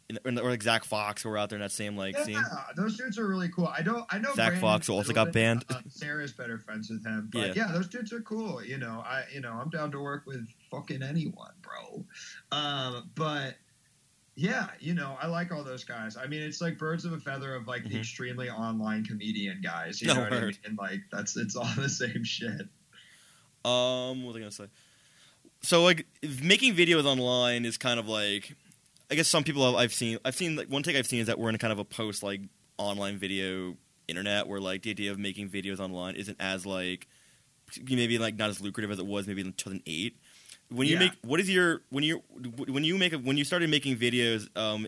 in, 0.08 0.38
or 0.38 0.50
like 0.50 0.62
Zach 0.62 0.84
Fox 0.84 1.22
who 1.22 1.28
were 1.28 1.38
out 1.38 1.48
there 1.50 1.56
in 1.56 1.62
that 1.62 1.72
same 1.72 1.96
like 1.96 2.14
yeah, 2.14 2.24
scene? 2.24 2.42
those 2.76 2.96
dudes 2.96 3.18
are 3.18 3.26
really 3.26 3.48
cool. 3.48 3.66
I 3.66 3.82
don't, 3.82 4.04
I 4.10 4.18
know 4.18 4.28
Zach 4.34 4.50
Brandon 4.52 4.60
Fox, 4.60 4.88
also 4.88 5.12
got 5.12 5.32
banned. 5.32 5.64
Uh, 5.68 5.80
Sarah's 5.88 6.32
better 6.32 6.58
friends 6.58 6.90
with 6.90 7.04
him, 7.04 7.28
but 7.32 7.54
Yeah. 7.56 7.66
yeah. 7.66 7.72
those 7.72 7.88
dudes 7.88 8.12
are 8.12 8.20
cool. 8.20 8.62
You 8.64 8.78
know, 8.78 9.02
I, 9.06 9.24
you 9.32 9.40
know, 9.40 9.52
I'm 9.52 9.70
down 9.70 9.90
to 9.92 10.00
work 10.00 10.24
with 10.26 10.46
fucking 10.70 11.02
anyone, 11.02 11.52
bro. 11.62 12.04
Um, 12.52 13.10
but 13.14 13.56
yeah, 14.36 14.68
you 14.80 14.94
know, 14.94 15.16
I 15.20 15.26
like 15.28 15.50
all 15.50 15.64
those 15.64 15.82
guys. 15.84 16.16
I 16.16 16.26
mean, 16.26 16.42
it's 16.42 16.60
like 16.60 16.76
birds 16.78 17.04
of 17.04 17.12
a 17.12 17.18
feather 17.18 17.54
of 17.54 17.66
like 17.66 17.84
Mhm. 17.84 17.90
the 17.92 17.98
extremely 18.00 18.50
online 18.50 19.04
comedian 19.04 19.60
guys. 19.62 20.00
You 20.02 20.08
No 20.08 20.14
know 20.14 20.20
what 20.22 20.32
I 20.34 20.40
mean? 20.42 20.54
And 20.64 20.78
like 20.78 21.00
that's 21.10 21.36
it's 21.36 21.56
all 21.56 21.68
the 21.76 21.88
same 21.88 22.22
shit. 22.22 22.68
Um, 23.64 24.22
what 24.22 24.28
was 24.28 24.36
I 24.36 24.38
gonna 24.40 24.50
say? 24.52 24.66
So 25.62 25.82
like 25.82 26.06
making 26.42 26.74
videos 26.76 27.04
online 27.06 27.64
is 27.64 27.76
kind 27.78 27.98
of 27.98 28.08
like, 28.08 28.54
I 29.10 29.14
guess 29.14 29.28
some 29.28 29.44
people 29.44 29.76
I've 29.76 29.92
seen. 29.94 30.18
I've 30.24 30.34
seen 30.34 30.56
like 30.56 30.68
one 30.68 30.82
take 30.82 30.96
I've 30.96 31.06
seen 31.06 31.20
is 31.20 31.26
that 31.28 31.38
we're 31.38 31.48
in 31.50 31.58
kind 31.58 31.72
of 31.72 31.78
a 31.78 31.84
post 31.84 32.22
like 32.22 32.40
online 32.78 33.18
video 33.18 33.76
internet 34.08 34.46
where 34.46 34.60
like 34.60 34.82
the 34.82 34.90
idea 34.90 35.10
of 35.10 35.18
making 35.18 35.48
videos 35.48 35.78
online 35.80 36.14
isn't 36.16 36.36
as 36.40 36.66
like 36.66 37.06
maybe 37.88 38.18
like 38.18 38.36
not 38.36 38.50
as 38.50 38.60
lucrative 38.60 38.90
as 38.90 38.98
it 38.98 39.06
was 39.06 39.26
maybe 39.26 39.40
in 39.40 39.52
2008. 39.52 40.16
When 40.68 40.88
you 40.88 40.94
Yeah. 40.94 40.98
make 41.00 41.12
what 41.22 41.40
is 41.40 41.48
your 41.48 41.82
when 41.90 42.02
you 42.04 42.22
when 42.66 42.84
you 42.84 42.98
make 42.98 43.12
a, 43.12 43.18
when 43.18 43.36
you 43.36 43.44
started 43.44 43.70
making 43.70 43.96
videos 43.96 44.48
um 44.56 44.86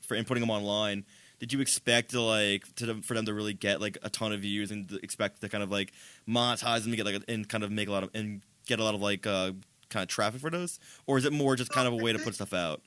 for 0.00 0.14
and 0.16 0.26
putting 0.26 0.40
them 0.40 0.50
online 0.50 1.04
did 1.40 1.52
you 1.52 1.60
expect 1.60 2.12
to 2.12 2.20
like 2.22 2.72
to 2.76 3.02
for 3.02 3.14
them 3.14 3.26
to 3.26 3.34
really 3.34 3.52
get 3.52 3.80
like 3.80 3.98
a 4.02 4.08
ton 4.10 4.32
of 4.32 4.40
views 4.40 4.70
and 4.70 4.90
expect 5.02 5.40
to 5.40 5.48
kind 5.48 5.62
of 5.64 5.70
like 5.70 5.92
monetize 6.28 6.82
them 6.82 6.92
to 6.92 6.96
get 6.96 7.04
like 7.06 7.22
and 7.28 7.48
kind 7.48 7.64
of 7.64 7.70
make 7.72 7.88
a 7.88 7.92
lot 7.92 8.04
of 8.04 8.10
and 8.14 8.40
get 8.66 8.78
a 8.78 8.84
lot 8.84 8.94
of 8.94 9.02
like 9.02 9.26
uh 9.26 9.50
kind 9.90 10.02
of 10.02 10.08
traffic 10.08 10.40
for 10.40 10.50
those 10.50 10.78
or 11.06 11.18
is 11.18 11.24
it 11.24 11.32
more 11.32 11.56
just 11.56 11.70
kind 11.72 11.86
of 11.88 11.92
a 11.92 11.96
way 11.96 12.12
to 12.12 12.18
put 12.20 12.34
stuff 12.34 12.52
out 12.52 12.80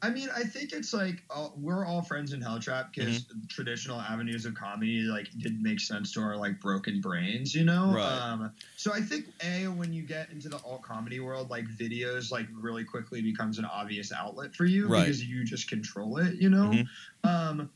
I 0.00 0.10
mean, 0.10 0.28
I 0.34 0.44
think 0.44 0.72
it's 0.72 0.94
like 0.94 1.24
uh, 1.28 1.48
we're 1.56 1.84
all 1.84 2.02
friends 2.02 2.32
in 2.32 2.40
Helltrap 2.40 2.94
because 2.94 3.24
Mm-hmm. 3.24 3.40
traditional 3.48 4.00
avenues 4.00 4.44
of 4.46 4.54
comedy 4.54 5.00
like 5.00 5.28
didn't 5.38 5.60
make 5.62 5.80
sense 5.80 6.12
to 6.12 6.20
our 6.20 6.36
like 6.36 6.60
broken 6.60 7.00
brains, 7.00 7.52
you 7.52 7.64
know. 7.64 7.90
Right. 7.94 8.04
Um, 8.04 8.52
so 8.76 8.92
I 8.92 9.00
think 9.00 9.26
a 9.42 9.66
when 9.66 9.92
you 9.92 10.04
get 10.06 10.30
into 10.30 10.48
the 10.48 10.58
alt 10.58 10.82
comedy 10.82 11.18
world, 11.18 11.50
like 11.50 11.64
videos 11.66 12.30
like 12.30 12.46
really 12.54 12.84
quickly 12.84 13.22
becomes 13.22 13.58
an 13.58 13.64
obvious 13.64 14.12
outlet 14.12 14.54
for 14.54 14.66
you 14.66 14.86
Right. 14.86 15.04
because 15.06 15.24
you 15.24 15.44
just 15.44 15.68
control 15.68 16.18
it, 16.18 16.34
you 16.40 16.48
know. 16.50 16.70
Mhm. 16.70 16.86
Um, 17.24 17.70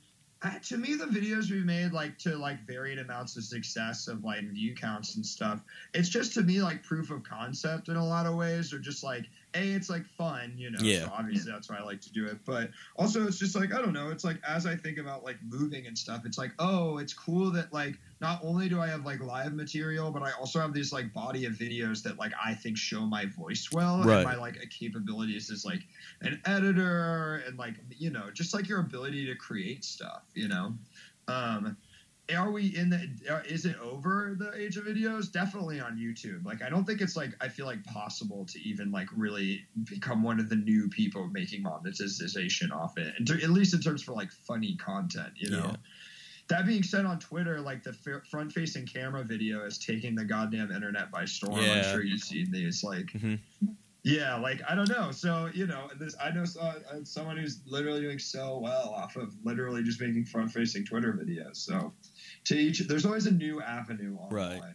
uh, 0.45 0.59
to 0.65 0.77
me, 0.77 0.95
the 0.95 1.05
videos 1.05 1.51
we've 1.51 1.65
made, 1.65 1.93
like 1.93 2.19
to 2.19 2.37
like 2.37 2.67
varied 2.67 2.99
amounts 2.99 3.37
of 3.37 3.45
success 3.45 4.09
of 4.09 4.25
like 4.25 4.43
view 4.51 4.75
counts 4.75 5.15
and 5.15 5.25
stuff, 5.25 5.61
it's 5.95 6.09
just 6.09 6.35
to 6.35 6.43
me 6.43 6.61
like 6.61 6.83
proof 6.83 7.11
of 7.11 7.23
concept 7.23 7.89
in 7.89 7.97
a 7.97 8.05
lot 8.05 8.27
of 8.27 8.35
ways, 8.35 8.73
or 8.73 8.81
just 8.81 9.05
like 9.05 9.27
a, 9.55 9.73
it's 9.73 9.89
like 9.89 10.05
fun, 10.05 10.53
you 10.57 10.71
know. 10.71 10.81
Yeah. 10.83 11.05
So 11.05 11.13
obviously 11.17 11.53
that's 11.53 11.71
why 11.71 11.77
I 11.77 11.83
like 11.83 12.01
to 12.01 12.13
do 12.13 12.27
it, 12.27 12.39
but 12.45 12.71
also 12.97 13.25
it's 13.27 13.39
just 13.39 13.55
like 13.55 13.73
I 13.73 13.81
don't 13.81 13.93
know. 13.93 14.11
It's 14.11 14.25
like 14.25 14.39
as 14.47 14.67
I 14.67 14.75
think 14.75 14.99
about 14.99 15.23
like 15.23 15.37
moving 15.49 15.87
and 15.87 15.97
stuff, 15.97 16.23
it's 16.25 16.39
like 16.39 16.53
oh, 16.59 16.99
it's 16.99 17.15
cool 17.15 17.53
that 17.53 17.73
like 17.73 17.99
not 18.23 18.41
only 18.45 18.69
do 18.69 18.81
I 18.81 18.87
have 18.87 19.05
like 19.05 19.21
live 19.21 19.53
material, 19.53 20.13
but 20.13 20.23
I 20.23 20.31
also 20.39 20.61
have 20.61 20.73
these 20.73 20.93
like 20.93 21.13
body 21.13 21.45
of 21.45 21.55
videos 21.55 22.03
that 22.05 22.19
like 22.19 22.33
I 22.43 22.55
think 22.55 22.79
show 22.79 23.01
my 23.01 23.27
voice 23.27 23.69
well 23.73 24.03
Right. 24.03 24.19
and 24.19 24.25
my 24.25 24.37
like 24.37 24.57
capabilities 24.71 25.51
as 25.51 25.65
like 25.65 25.83
an 26.23 26.41
editor 26.47 27.43
and 27.47 27.59
like 27.59 27.75
you 27.99 28.11
know 28.11 28.31
just 28.33 28.55
like 28.55 28.69
your 28.69 28.81
ability 28.81 29.27
to 29.27 29.35
create 29.35 29.85
stuff 29.85 30.23
you 30.35 30.47
know 30.49 30.73
um 31.29 31.77
are 32.35 32.51
we 32.53 32.75
in 32.77 32.89
the 32.89 33.01
are- 33.29 33.45
is 33.45 33.67
it 33.67 33.77
over 33.81 34.35
the 34.39 34.55
age 34.55 34.77
of 34.77 34.85
videos 34.85 35.31
definitely 35.31 35.81
on 35.81 35.99
youtube 35.99 36.45
like 36.45 36.63
i 36.63 36.71
don't 36.71 36.85
think 36.85 37.01
it's 37.01 37.17
like 37.17 37.31
i 37.41 37.49
feel 37.49 37.67
like 37.67 37.83
possible 37.85 38.47
to 38.47 38.59
even 38.61 38.91
like 38.93 39.09
really 39.17 39.67
become 39.85 40.23
one 40.23 40.39
of 40.41 40.49
the 40.49 40.57
new 40.57 40.89
people 40.89 41.27
making 41.29 41.63
monetization 41.63 42.71
off 42.71 42.97
it 42.97 43.13
and 43.19 43.27
to, 43.27 43.35
at 43.43 43.51
least 43.51 43.75
in 43.75 43.81
terms 43.81 44.03
for 44.03 44.13
like 44.13 44.31
funny 44.31 44.77
content 44.77 45.33
you 45.37 45.51
know 45.51 45.67
Yeah. 45.67 45.77
That 46.49 46.67
being 46.67 46.83
said 46.83 47.05
on 47.05 47.19
twitter 47.19 47.61
like 47.61 47.83
the 47.83 47.93
front 48.31 48.53
facing 48.53 48.87
camera 48.87 49.23
video 49.25 49.65
is 49.65 49.79
taking 49.79 50.15
the 50.15 50.25
goddamn 50.25 50.71
internet 50.71 51.11
by 51.11 51.25
storm 51.25 51.55
i'm 51.59 51.83
sure 51.85 52.03
you've 52.03 52.21
seen 52.21 52.51
these 52.51 52.83
like 52.85 53.07
Mhm. 53.13 53.39
yeah, 54.05 54.35
like 54.35 54.61
I 54.69 54.75
don't 54.75 54.89
know. 54.89 55.13
So 55.13 55.49
you 55.55 55.67
know, 55.69 55.89
this 55.97 56.17
I 56.21 56.31
know 56.33 56.45
uh, 56.61 56.75
someone 57.05 57.37
who's 57.37 57.61
literally 57.67 58.01
doing 58.01 58.19
so 58.19 58.59
well 58.59 58.91
off 58.91 59.15
of 59.15 59.33
literally 59.45 59.85
just 59.85 60.01
making 60.01 60.25
front-facing 60.25 60.85
Twitter 60.87 61.13
videos. 61.13 61.59
So 61.59 61.93
to 62.47 62.57
each, 62.57 62.81
there's 62.89 63.07
always 63.07 63.27
a 63.27 63.31
new 63.31 63.63
avenue 63.63 64.17
online. 64.17 64.61
Right. 64.61 64.75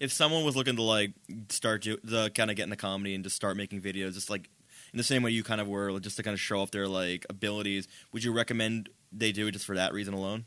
If 0.00 0.10
someone 0.10 0.42
was 0.42 0.56
looking 0.56 0.76
to 0.76 0.82
like 0.82 1.12
start 1.50 1.82
do, 1.82 1.98
the 2.02 2.30
kind 2.30 2.50
of 2.50 2.56
get 2.56 2.64
into 2.64 2.76
comedy 2.76 3.14
and 3.14 3.22
just 3.22 3.36
start 3.36 3.58
making 3.58 3.82
videos, 3.82 4.14
just 4.14 4.30
like 4.30 4.48
in 4.92 4.96
the 4.96 5.04
same 5.04 5.22
way 5.22 5.32
you 5.32 5.44
kind 5.44 5.60
of 5.60 5.68
were, 5.68 6.00
just 6.00 6.16
to 6.16 6.22
kind 6.22 6.32
of 6.32 6.40
show 6.40 6.60
off 6.60 6.70
their 6.70 6.88
like 6.88 7.26
abilities, 7.28 7.86
would 8.12 8.24
you 8.24 8.32
recommend 8.32 8.88
they 9.12 9.32
do 9.32 9.48
it 9.48 9.52
just 9.52 9.66
for 9.66 9.76
that 9.76 9.92
reason 9.92 10.14
alone? 10.14 10.46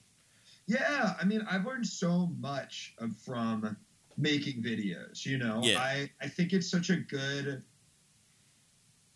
Yeah, 0.67 1.13
I 1.19 1.25
mean, 1.25 1.45
I've 1.49 1.65
learned 1.65 1.85
so 1.85 2.27
much 2.39 2.95
of, 2.97 3.15
from 3.17 3.77
making 4.17 4.63
videos. 4.63 5.25
You 5.25 5.37
know, 5.37 5.61
Yeah. 5.63 5.79
I 5.79 6.09
I 6.21 6.27
think 6.27 6.53
it's 6.53 6.69
such 6.69 6.89
a 6.89 6.95
good. 6.97 7.63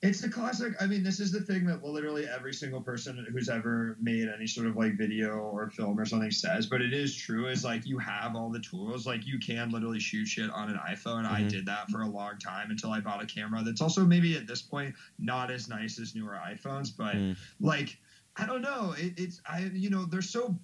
It's 0.02 0.22
the 0.22 0.30
classic. 0.30 0.76
I 0.80 0.86
mean, 0.88 1.04
this 1.04 1.20
is 1.20 1.30
the 1.34 1.42
thing 1.42 1.66
that 1.66 1.84
literally 1.84 2.26
every 2.26 2.54
single 2.54 2.80
person 2.80 3.28
who's 3.34 3.50
ever 3.50 3.98
made 4.00 4.30
any 4.34 4.48
sort 4.48 4.68
of 4.68 4.78
like 4.78 4.98
video 4.98 5.32
or 5.40 5.70
film 5.72 6.00
or 6.00 6.06
something 6.06 6.32
says, 6.32 6.68
but 6.68 6.82
it 6.82 6.94
is 6.94 7.14
true. 7.14 7.48
Is 7.48 7.66
like 7.66 7.86
you 7.86 7.98
have 7.98 8.34
all 8.34 8.50
the 8.50 8.62
tools. 8.62 9.06
Like 9.06 9.28
you 9.28 9.40
can 9.40 9.72
literally 9.72 10.00
shoot 10.00 10.26
shit 10.26 10.50
on 10.52 10.70
an 10.70 10.78
iPhone. 10.88 11.26
I 11.26 11.42
Mhm. 11.42 11.50
did 11.50 11.66
that 11.66 11.90
for 11.90 12.04
a 12.04 12.08
long 12.08 12.38
time 12.38 12.72
until 12.72 12.92
I 12.94 13.02
bought 13.02 13.22
a 13.22 13.26
camera 13.26 13.62
that's 13.62 13.82
also 13.82 14.06
maybe 14.06 14.38
at 14.38 14.48
this 14.48 14.62
point 14.62 14.96
not 15.18 15.52
as 15.52 15.68
nice 15.68 16.00
as 16.00 16.16
newer 16.16 16.40
iPhones, 16.48 16.96
but 16.96 17.16
Mm. 17.16 17.36
like 17.60 17.98
I 18.38 18.46
don't 18.46 18.62
know. 18.62 18.94
It, 18.98 19.16
it's 19.20 19.42
I 19.50 19.64
you 19.74 19.90
know 19.90 20.06
they're 20.06 20.22
so 20.22 20.58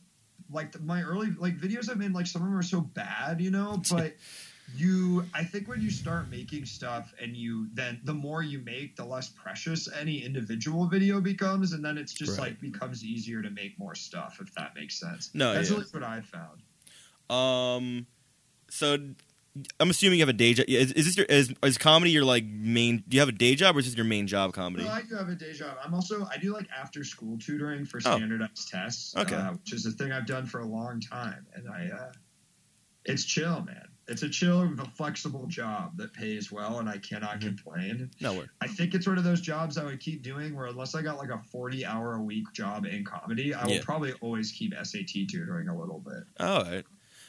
like 0.51 0.71
the, 0.71 0.79
my 0.79 1.01
early 1.01 1.31
like 1.37 1.57
videos 1.57 1.89
I've 1.89 1.97
made 1.97 2.13
like 2.13 2.27
some 2.27 2.41
of 2.41 2.47
them 2.47 2.57
are 2.57 2.63
so 2.63 2.81
bad, 2.81 3.41
you 3.41 3.51
know, 3.51 3.81
but 3.89 4.15
you 4.75 5.23
I 5.33 5.43
think 5.43 5.67
when 5.67 5.79
you 5.81 5.91
start 5.91 6.29
making 6.29 6.65
stuff 6.65 7.13
and 7.21 7.37
you 7.37 7.67
then 7.73 7.99
the 8.03 8.13
more 8.13 8.41
you 8.41 8.59
make, 8.59 8.95
the 8.95 9.05
less 9.05 9.29
precious 9.29 9.87
any 9.99 10.23
individual 10.23 10.87
video 10.87 11.21
becomes, 11.21 11.73
and 11.73 11.85
then 11.85 11.97
it's 11.97 12.13
just 12.13 12.37
Right. 12.39 12.49
like 12.51 12.61
becomes 12.61 13.03
easier 13.03 13.41
to 13.41 13.49
make 13.51 13.77
more 13.77 13.93
stuff 13.95 14.39
if 14.41 14.53
that 14.55 14.73
makes 14.75 14.99
sense. 14.99 15.29
No, 15.33 15.53
That's 15.53 15.69
yeah. 15.69 15.75
at 15.75 15.81
least 15.81 15.93
what 15.93 16.03
I 16.03 16.21
found. 16.21 16.61
Um, 17.29 18.07
so 18.69 18.97
I'm 19.79 19.89
assuming 19.89 20.19
you 20.19 20.23
have 20.23 20.29
a 20.29 20.33
day 20.33 20.53
job. 20.53 20.65
Is, 20.67 20.91
is 20.91 21.05
this 21.05 21.17
your 21.17 21.25
is, 21.27 21.53
is 21.63 21.77
comedy 21.77 22.11
your 22.11 22.25
like 22.25 22.43
main? 22.45 23.03
Do 23.07 23.15
you 23.15 23.21
have 23.21 23.29
a 23.29 23.33
day 23.33 23.55
job 23.55 23.75
or 23.75 23.79
is 23.79 23.85
this 23.85 23.95
your 23.95 24.05
main 24.05 24.27
job? 24.27 24.53
Comedy. 24.53 24.83
No, 24.83 24.91
I 24.91 25.01
do 25.03 25.15
have 25.15 25.29
a 25.29 25.35
day 25.35 25.53
job. 25.53 25.77
I'm 25.83 25.93
also 25.93 26.25
I 26.29 26.37
do 26.37 26.53
like 26.53 26.67
after 26.77 27.03
school 27.03 27.37
tutoring 27.37 27.85
for 27.85 27.97
Oh. 27.97 28.15
standardized 28.17 28.67
tests, 28.69 29.15
Okay. 29.15 29.35
uh, 29.35 29.53
which 29.53 29.71
is 29.73 29.85
a 29.85 29.91
thing 29.91 30.11
I've 30.11 30.25
done 30.27 30.45
for 30.45 30.59
a 30.59 30.65
long 30.65 30.99
time, 30.99 31.45
and 31.53 31.69
I 31.69 31.89
uh, 31.95 32.11
it's 33.05 33.23
chill, 33.23 33.61
man. 33.63 33.87
It's 34.07 34.21
a 34.23 34.29
chill, 34.29 34.71
flexible 34.95 35.47
job 35.47 35.97
that 35.97 36.13
pays 36.13 36.51
well, 36.51 36.79
and 36.79 36.87
I 36.89 36.97
cannot 36.99 37.39
Mhm. 37.39 37.41
complain. 37.57 38.11
No 38.21 38.33
way. 38.33 38.45
I 38.61 38.67
think 38.67 38.93
it's 38.93 39.07
one 39.07 39.17
of 39.17 39.23
those 39.23 39.41
jobs 39.41 39.77
I 39.77 39.83
would 39.85 39.99
keep 39.99 40.21
doing 40.21 40.53
where 40.55 40.67
unless 40.67 40.93
I 40.95 41.01
got 41.01 41.17
like 41.17 41.29
a 41.29 41.39
40 41.51 41.85
hour 41.85 42.15
a 42.15 42.21
week 42.21 42.45
job 42.53 42.85
in 42.85 43.03
comedy, 43.05 43.53
I 43.53 43.65
will 43.65 43.79
probably 43.79 44.11
always 44.21 44.51
keep 44.51 44.73
SAT 44.75 45.25
tutoring 45.27 45.69
a 45.69 45.79
little 45.79 45.99
bit. 45.99 46.23
All 46.39 46.63
right. 46.63 46.85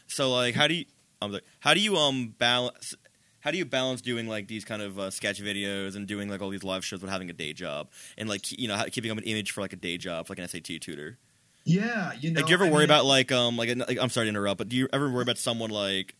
So 0.08 0.30
like, 0.32 0.54
how 0.54 0.66
do 0.68 0.74
you? 0.74 0.84
I'm 1.20 1.32
like, 1.32 1.44
how 1.60 1.74
do 1.74 1.80
you 1.80 1.96
um 1.96 2.34
balance? 2.38 2.94
How 3.40 3.50
do 3.52 3.58
you 3.58 3.64
balance 3.64 4.00
doing 4.00 4.26
like 4.26 4.48
these 4.48 4.64
kind 4.64 4.82
of 4.82 4.98
uh, 4.98 5.10
sketch 5.10 5.40
videos 5.40 5.94
and 5.94 6.06
doing 6.06 6.28
like 6.28 6.42
all 6.42 6.50
these 6.50 6.64
live 6.64 6.84
shows 6.84 7.00
with 7.00 7.10
having 7.10 7.30
a 7.30 7.32
day 7.32 7.52
job 7.52 7.88
and 8.18 8.28
like 8.28 8.50
you 8.58 8.66
know 8.66 8.82
keeping 8.90 9.10
up 9.10 9.18
an 9.18 9.24
image 9.24 9.52
for 9.52 9.60
like 9.60 9.72
a 9.72 9.76
day 9.76 9.96
job, 9.96 10.28
like 10.28 10.38
an 10.38 10.48
SAT 10.48 10.80
tutor? 10.80 11.18
Yeah, 11.64 12.12
you 12.20 12.30
know. 12.30 12.40
like, 12.40 12.46
do 12.46 12.50
you 12.50 12.56
ever 12.56 12.66
I 12.66 12.70
worry 12.70 12.80
mean, 12.80 12.90
about 12.90 13.04
like 13.04 13.32
um 13.32 13.56
like, 13.56 13.74
like 13.76 13.98
I'm 14.00 14.10
sorry 14.10 14.26
to 14.26 14.30
interrupt, 14.30 14.58
but 14.58 14.68
do 14.68 14.76
you 14.76 14.88
ever 14.92 15.10
worry 15.10 15.22
about 15.22 15.38
someone 15.38 15.70
like 15.70 16.14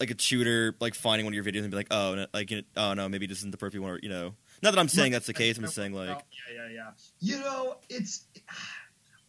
like 0.00 0.10
a 0.10 0.14
tutor 0.14 0.74
like 0.80 0.94
finding 0.94 1.26
one 1.26 1.32
of 1.32 1.34
your 1.34 1.44
videos 1.44 1.62
and 1.62 1.70
be 1.70 1.76
like, 1.76 1.88
oh, 1.90 2.14
no, 2.14 2.26
like 2.32 2.50
you 2.50 2.58
know, 2.58 2.62
oh 2.76 2.94
no, 2.94 3.08
maybe 3.08 3.26
this 3.26 3.38
isn't 3.38 3.50
the 3.50 3.58
perfect 3.58 3.82
one, 3.82 3.92
or 3.92 3.98
you 4.02 4.08
know. 4.08 4.34
Not 4.62 4.72
that 4.72 4.80
I'm 4.80 4.88
saying 4.88 5.12
that's 5.12 5.26
the 5.26 5.34
case. 5.34 5.56
I'm 5.56 5.64
just 5.64 5.76
saying 5.76 5.92
like, 5.92 6.08
yeah, 6.08 6.54
yeah, 6.54 6.74
yeah. 6.74 6.90
You 7.20 7.38
know, 7.40 7.76
it's. 7.88 8.26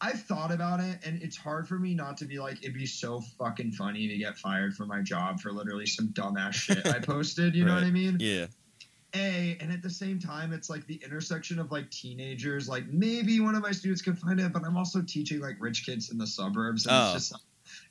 I've 0.01 0.21
thought 0.21 0.51
about 0.51 0.79
it, 0.79 0.99
and 1.05 1.21
it's 1.21 1.35
hard 1.35 1.67
for 1.67 1.77
me 1.77 1.93
not 1.93 2.15
to 2.17 2.25
be 2.25 2.39
like, 2.39 2.59
it'd 2.61 2.73
be 2.73 2.85
so 2.85 3.19
fucking 3.37 3.73
funny 3.73 4.07
to 4.07 4.17
get 4.17 4.37
fired 4.37 4.73
from 4.75 4.87
my 4.87 5.01
job 5.01 5.41
for 5.41 5.51
literally 5.51 5.85
some 5.85 6.07
dumbass 6.09 6.53
shit 6.53 6.85
I 6.87 6.99
posted. 7.01 7.53
You 7.55 7.65
know 7.65 7.73
what 7.73 7.83
I 7.83 7.91
mean? 7.91 8.15
yeah, 8.19 8.45
A, 9.15 9.57
and 9.59 9.71
at 9.73 9.81
the 9.81 9.89
same 9.89 10.17
time, 10.19 10.53
it's 10.53 10.69
like 10.69 10.87
the 10.87 10.95
intersection 11.03 11.59
of 11.59 11.71
like 11.71 11.89
teenagers. 11.91 12.69
Like 12.69 12.87
maybe 12.87 13.39
one 13.41 13.55
of 13.55 13.61
my 13.61 13.71
students 13.71 14.01
could 14.01 14.17
find 14.17 14.39
it, 14.39 14.53
but 14.53 14.63
I'm 14.63 14.77
also 14.77 15.01
teaching 15.01 15.41
like 15.41 15.57
rich 15.59 15.85
kids 15.85 16.11
in 16.11 16.17
the 16.17 16.27
suburbs, 16.27 16.85
and 16.85 16.95
Oh. 16.95 17.15
it's 17.15 17.29
just 17.29 17.43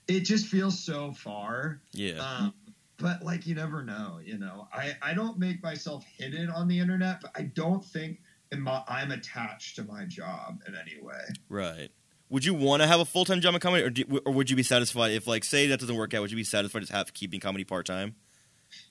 it 0.08 0.20
just 0.20 0.46
feels 0.46 0.78
so 0.78 1.12
far. 1.12 1.80
yeah, 1.92 2.18
Um, 2.20 2.54
but 2.96 3.22
like 3.22 3.46
you 3.46 3.54
never 3.54 3.82
know, 3.84 4.18
you 4.24 4.38
know. 4.38 4.66
I 4.72 4.96
I 5.02 5.12
don't 5.12 5.38
make 5.38 5.62
myself 5.62 6.04
hidden 6.16 6.48
on 6.50 6.68
the 6.68 6.78
internet, 6.78 7.20
but 7.20 7.32
I 7.36 7.42
don't 7.42 7.84
think 7.84 8.20
in 8.50 8.62
my, 8.62 8.82
I'm 8.88 9.10
attached 9.10 9.76
to 9.76 9.84
my 9.84 10.04
job 10.06 10.62
in 10.66 10.74
any 10.74 10.98
way. 11.02 11.20
right. 11.50 11.90
Would 12.30 12.44
you 12.44 12.54
want 12.54 12.82
to 12.82 12.88
have 12.88 13.00
a 13.00 13.04
full 13.04 13.24
time 13.24 13.40
job 13.40 13.54
in 13.54 13.60
comedy, 13.60 13.82
or, 13.84 13.90
do, 13.90 14.20
or 14.26 14.32
would 14.32 14.50
you 14.50 14.56
be 14.56 14.62
satisfied 14.62 15.12
if 15.12 15.26
like 15.26 15.44
say 15.44 15.66
that 15.68 15.80
doesn't 15.80 15.96
work 15.96 16.12
out? 16.14 16.20
Would 16.20 16.30
you 16.30 16.36
be 16.36 16.44
satisfied 16.44 16.80
just 16.80 16.92
have 16.92 17.14
keeping 17.14 17.40
comedy 17.40 17.64
part 17.64 17.86
time? 17.86 18.14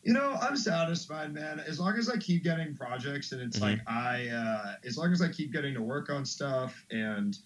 You 0.03 0.13
know, 0.13 0.33
I'm 0.41 0.57
satisfied, 0.57 1.33
man. 1.33 1.59
As 1.59 1.79
long 1.79 1.97
as 1.97 2.09
I 2.09 2.17
keep 2.17 2.43
getting 2.43 2.75
projects 2.75 3.31
and 3.31 3.41
it's 3.41 3.59
Mhm. 3.59 3.61
like 3.61 3.79
I, 3.87 4.27
uh, 4.29 4.75
as 4.85 4.97
long 4.97 5.11
as 5.11 5.21
I 5.21 5.29
keep 5.29 5.53
getting 5.53 5.73
to 5.75 5.81
work 5.81 6.09
on 6.09 6.25
stuff 6.25 6.83
and. 6.91 7.37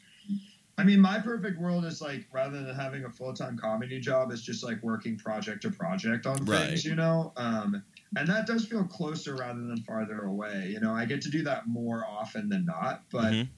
I 0.78 0.84
mean, 0.84 1.00
my 1.02 1.20
perfect 1.20 1.60
world 1.60 1.86
is 1.86 2.02
like 2.02 2.26
rather 2.32 2.64
than 2.64 2.74
having 2.74 3.04
a 3.04 3.10
full 3.10 3.34
time 3.34 3.56
comedy 3.58 4.00
job, 4.00 4.32
it's 4.32 4.42
just 4.42 4.64
like 4.64 4.82
working 4.82 5.16
project 5.18 5.62
to 5.64 5.70
project 5.70 6.26
on 6.26 6.44
Right. 6.46 6.70
things, 6.70 6.86
you 6.86 6.96
know. 6.96 7.34
Um, 7.36 7.84
and 8.16 8.28
that 8.30 8.48
does 8.48 8.66
feel 8.66 8.86
closer 8.86 9.36
rather 9.36 9.62
than 9.62 9.78
farther 9.84 10.22
away. 10.24 10.70
You 10.72 10.80
know, 10.80 10.94
I 10.96 11.06
get 11.06 11.22
to 11.24 11.30
do 11.30 11.44
that 11.44 11.68
more 11.68 12.04
often 12.06 12.48
than 12.50 12.66
not, 12.66 13.04
but 13.12 13.34
Mhm. 13.34 13.50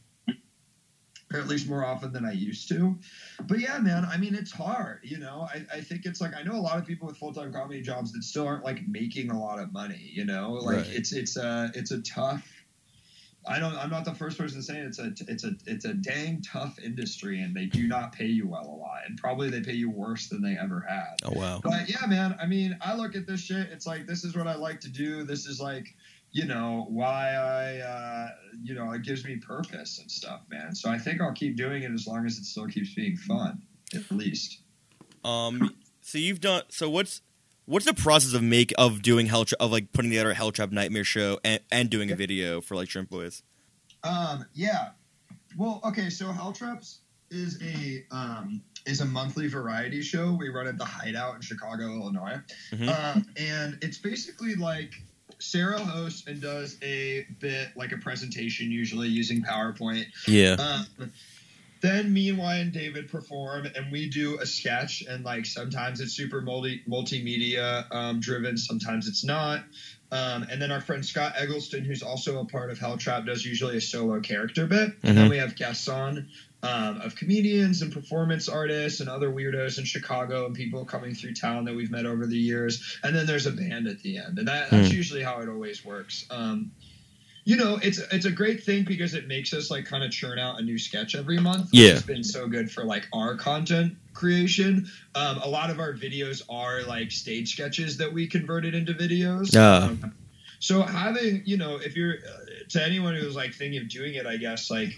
Or 1.34 1.39
at 1.39 1.48
least 1.48 1.67
more 1.67 1.84
often 1.86 2.13
than 2.13 2.26
I 2.26 2.32
used 2.32 2.67
to. 2.69 2.96
But 3.48 3.60
yeah, 3.60 3.80
man, 3.80 4.06
I 4.06 4.17
mean, 4.17 4.36
it's 4.36 4.52
hard. 4.52 5.00
You 5.04 5.17
know, 5.17 5.48
I, 5.54 5.65
I 5.78 5.82
think 5.82 6.06
it's 6.06 6.22
like 6.22 6.34
I 6.36 6.43
know 6.43 6.54
a 6.56 6.62
lot 6.62 6.78
of 6.78 6.86
people 6.86 7.08
with 7.08 7.17
full 7.17 7.34
time 7.34 7.52
comedy 7.52 7.82
jobs 7.82 8.12
that 8.13 8.24
still 8.24 8.48
aren't 8.48 8.63
like 8.63 8.88
making 8.88 9.32
a 9.32 9.39
lot 9.39 9.60
of 9.60 9.74
money. 9.74 10.10
You 10.13 10.26
know, 10.26 10.54
like 10.54 10.78
Right. 10.78 10.88
it's 10.89 11.12
it's 11.12 11.36
a 11.38 11.72
it's 11.74 11.91
a 11.91 12.02
tough. 12.02 12.48
I 13.46 13.60
don't. 13.60 13.76
I'm 13.76 13.89
not 13.89 14.06
the 14.06 14.15
first 14.15 14.38
person 14.38 14.60
to 14.60 14.63
say 14.63 14.78
it. 14.78 14.86
it's 14.86 15.00
a 15.00 15.12
it's 15.28 15.43
a 15.43 15.52
it's 15.65 15.84
a 15.84 15.93
dang 15.93 16.41
tough 16.41 16.80
industry, 16.80 17.41
and 17.41 17.54
they 17.54 17.65
do 17.65 17.88
not 17.89 18.13
pay 18.13 18.28
you 18.28 18.48
well 18.48 18.63
a 18.65 18.78
lot, 18.80 19.02
and 19.06 19.17
probably 19.17 19.50
they 19.50 19.60
pay 19.60 19.74
you 19.74 19.89
worse 19.89 20.30
than 20.30 20.41
they 20.41 20.56
ever 20.58 20.86
had. 20.88 21.15
Oh 21.26 21.38
wow. 21.38 21.60
But 21.62 21.89
yeah, 21.89 22.06
man. 22.08 22.38
I 22.41 22.46
mean, 22.46 22.78
I 22.80 22.96
look 22.96 23.15
at 23.17 23.28
this 23.28 23.41
shit. 23.41 23.67
It's 23.69 23.86
like 23.86 24.06
this 24.08 24.24
is 24.24 24.34
what 24.38 24.48
I 24.48 24.56
like 24.56 24.80
to 24.82 24.89
do. 24.89 25.24
This 25.24 25.46
is 25.46 25.60
like, 25.60 25.93
you 26.34 26.46
know, 26.46 26.86
why 26.89 27.30
I, 27.36 27.78
uh, 27.80 28.30
you 28.62 28.74
know, 28.74 28.91
it 28.91 29.04
gives 29.04 29.24
me 29.24 29.38
purpose 29.38 30.00
and 30.00 30.12
stuff, 30.12 30.41
man. 30.50 30.76
So 30.76 30.89
I 30.89 30.98
think 30.98 31.22
I'll 31.22 31.32
keep 31.34 31.56
doing 31.56 31.84
it 31.84 31.91
as 31.91 32.06
long 32.08 32.26
as 32.26 32.38
it 32.38 32.43
still 32.46 32.67
keeps 32.67 32.93
being 32.93 33.15
fun, 33.15 33.62
at 33.96 34.12
least. 34.12 34.60
Um, 35.24 35.76
so 36.02 36.17
you've 36.17 36.41
done. 36.41 36.63
So 36.69 36.89
what's 36.89 37.22
what's 37.65 37.86
the 37.86 37.93
process 37.93 38.34
of 38.34 38.41
make 38.43 38.74
of 38.78 39.02
doing 39.02 39.28
hell 39.28 39.46
Tra- 39.46 39.58
of 39.60 39.72
like 39.72 39.93
putting 39.93 40.12
together 40.12 40.32
a 40.32 40.34
Hell 40.34 40.52
Trap 40.52 40.72
Nightmare 40.72 41.04
show 41.06 41.39
and, 41.46 41.62
and 41.72 41.89
doing 41.89 42.12
a 42.12 42.15
video 42.15 42.60
for 42.62 42.76
like 42.76 42.89
Shrimp 42.89 43.10
Boys? 43.10 43.43
Um, 44.04 44.46
yeah. 44.54 44.89
Well, 45.58 45.80
okay, 45.86 46.10
so 46.10 46.32
Hell 46.32 46.52
Traps 46.52 47.00
is 47.30 47.62
a 47.62 48.04
um, 48.12 48.62
is 48.86 49.02
a 49.02 49.06
monthly 49.06 49.48
variety 49.48 50.02
show 50.02 50.34
we 50.38 50.50
run 50.50 50.67
at 50.67 50.78
the 50.78 50.84
Hideout 50.86 51.36
in 51.36 51.41
Chicago, 51.41 51.86
Illinois, 51.86 52.39
Mhm. 52.74 52.89
um, 52.89 53.26
and 53.38 53.78
it's 53.82 53.98
basically 54.00 54.56
like 54.56 54.93
Sarah 55.44 55.80
hosts 55.80 56.26
and 56.28 56.42
does 56.42 56.78
a 56.82 57.26
bit 57.40 57.70
like 57.76 57.92
a 57.92 57.98
presentation, 57.98 58.72
usually 58.72 59.10
using 59.10 59.44
PowerPoint. 59.44 60.06
Yeah. 60.28 60.56
Um, 61.00 61.12
then 61.82 62.14
me 62.14 62.30
and 62.30 62.38
Wyatt 62.38 62.62
and 62.62 62.72
David 62.72 63.12
perform, 63.12 63.68
and 63.76 63.92
we 63.92 64.10
do 64.10 64.40
a 64.40 64.46
sketch, 64.46 65.02
and 65.02 65.26
like 65.26 65.46
sometimes 65.46 66.00
it's 66.00 66.14
super 66.14 66.42
multi 66.42 66.82
multimedia 66.88 67.94
um, 67.94 68.22
driven, 68.22 68.58
sometimes 68.58 69.08
it's 69.08 69.26
not. 69.26 69.66
Um, 70.10 70.48
and 70.50 70.62
then 70.62 70.72
our 70.72 70.80
friend 70.80 71.06
Scott 71.06 71.34
Eggleston, 71.38 71.84
who's 71.84 72.02
also 72.02 72.40
a 72.40 72.46
part 72.46 72.70
of 72.70 72.80
Hell 72.80 72.98
Trap, 72.98 73.26
does 73.26 73.46
usually 73.46 73.76
a 73.76 73.82
solo 73.82 74.22
character 74.22 74.66
bit. 74.66 74.92
And 75.04 75.18
then 75.18 75.30
we 75.30 75.38
have 75.38 75.56
guests 75.58 75.90
on 75.90 76.30
um, 76.63 77.02
of 77.02 77.15
comedians 77.15 77.82
and 77.82 77.91
performance 77.93 78.47
artists 78.49 78.99
and 79.02 79.10
other 79.10 79.30
weirdos 79.30 79.78
in 79.78 79.86
Chicago 79.86 80.45
and 80.45 80.56
people 80.56 80.86
coming 80.86 81.13
through 81.13 81.34
town 81.36 81.65
that 81.65 81.76
we've 81.76 81.91
met 81.91 82.06
over 82.06 82.26
the 82.26 82.38
years. 82.38 82.97
And 83.04 83.15
then 83.15 83.26
there's 83.26 83.45
a 83.45 83.52
band 83.52 83.88
at 83.88 83.99
the 84.02 84.17
end, 84.17 84.39
and 84.39 84.47
that, 84.47 84.71
that's 84.71 84.88
Hmm. 84.89 84.95
usually 84.95 85.21
how 85.21 85.41
it 85.41 85.49
always 85.49 85.84
works. 85.86 86.26
Um, 86.32 86.71
you 87.45 87.58
know, 87.58 87.78
it's 87.84 87.97
it's 87.97 88.23
a 88.26 88.32
great 88.32 88.63
thing 88.63 88.86
because 88.86 89.13
it 89.13 89.28
makes 89.28 89.54
us 89.54 89.69
like 89.69 89.84
kind 89.84 90.02
of 90.02 90.12
churn 90.12 90.39
out 90.39 90.62
a 90.62 90.63
new 90.63 90.78
sketch 90.78 91.13
every 91.13 91.38
month. 91.38 91.67
Yeah, 91.73 91.89
it's 91.89 92.02
been 92.02 92.23
so 92.23 92.47
good 92.47 92.71
for 92.71 92.86
like 92.86 93.06
our 93.12 93.36
content 93.36 93.97
creation. 94.13 94.89
Um, 95.13 95.39
a 95.39 95.49
lot 95.49 95.69
of 95.69 95.78
our 95.82 95.91
videos 95.91 96.41
are 96.47 96.84
like 96.84 97.12
stage 97.12 97.52
sketches 97.52 97.97
that 97.97 98.13
we 98.13 98.28
converted 98.28 98.73
into 98.73 98.93
videos. 98.93 99.54
Um, 99.58 100.13
so 100.60 100.84
having 100.84 101.43
you 101.45 101.58
know, 101.58 101.76
if 101.76 101.97
you're 101.97 102.13
uh, 102.13 102.45
to 102.69 102.82
anyone 102.82 103.13
who's 103.15 103.36
like 103.36 103.54
thinking 103.54 103.82
of 103.82 103.89
doing 103.89 104.13
it, 104.13 104.26
I 104.26 104.38
guess 104.38 104.71
like 104.71 104.97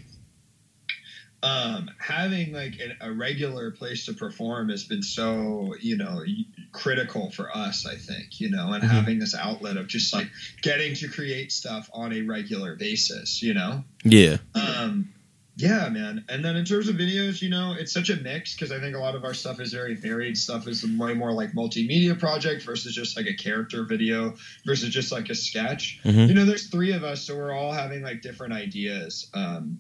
um, 1.44 1.90
having 2.00 2.54
like 2.54 2.80
an, 2.80 2.98
a 3.02 3.12
regular 3.12 3.72
place 3.72 4.06
to 4.06 4.14
perform 4.14 4.70
has 4.70 4.84
been 4.86 5.04
so 5.04 5.76
you 5.80 5.98
know 5.98 6.24
critical 6.72 7.30
for 7.32 7.56
us 7.56 7.86
i 7.86 7.96
think 7.96 8.40
you 8.40 8.50
know 8.50 8.74
and 8.74 8.84
Mhm. 8.84 8.88
having 8.88 9.20
this 9.20 9.36
outlet 9.36 9.78
of 9.78 9.88
just 9.88 10.14
like 10.14 10.28
getting 10.62 10.96
to 10.96 11.08
create 11.08 11.52
stuff 11.52 11.90
on 11.94 12.14
a 12.14 12.22
regular 12.22 12.76
basis 12.76 13.42
you 13.42 13.54
know 13.54 13.84
Yeah. 14.04 14.38
um, 14.56 15.10
yeah 15.58 15.88
man 15.88 16.26
and 16.28 16.44
then 16.44 16.58
in 16.58 16.66
terms 16.66 16.90
of 16.90 16.96
videos 16.96 17.42
you 17.42 17.50
know 17.50 17.74
it's 17.80 17.94
such 17.94 18.10
a 18.10 18.16
mix 18.18 18.54
because 18.54 18.74
i 18.74 18.80
think 18.80 18.94
a 18.96 19.00
lot 19.00 19.16
of 19.16 19.24
our 19.24 19.34
stuff 19.34 19.62
is 19.62 19.72
very 19.72 19.96
varied 19.96 20.38
stuff 20.38 20.68
is 20.68 20.86
way 20.98 21.14
more 21.14 21.32
like 21.32 21.52
multimedia 21.54 22.18
project 22.20 22.64
versus 22.64 22.94
just 22.94 23.16
like 23.16 23.26
a 23.28 23.34
character 23.34 23.84
video 23.86 24.36
versus 24.66 24.90
just 24.90 25.12
like 25.14 25.30
a 25.30 25.36
sketch 25.36 26.00
Mhm. 26.04 26.28
you 26.28 26.34
know 26.34 26.44
there's 26.46 26.68
three 26.68 26.92
of 26.92 27.04
us 27.06 27.22
so 27.22 27.38
we're 27.38 27.54
all 27.54 27.72
having 27.72 28.02
like 28.04 28.22
different 28.22 28.54
ideas 28.54 29.30
um, 29.34 29.80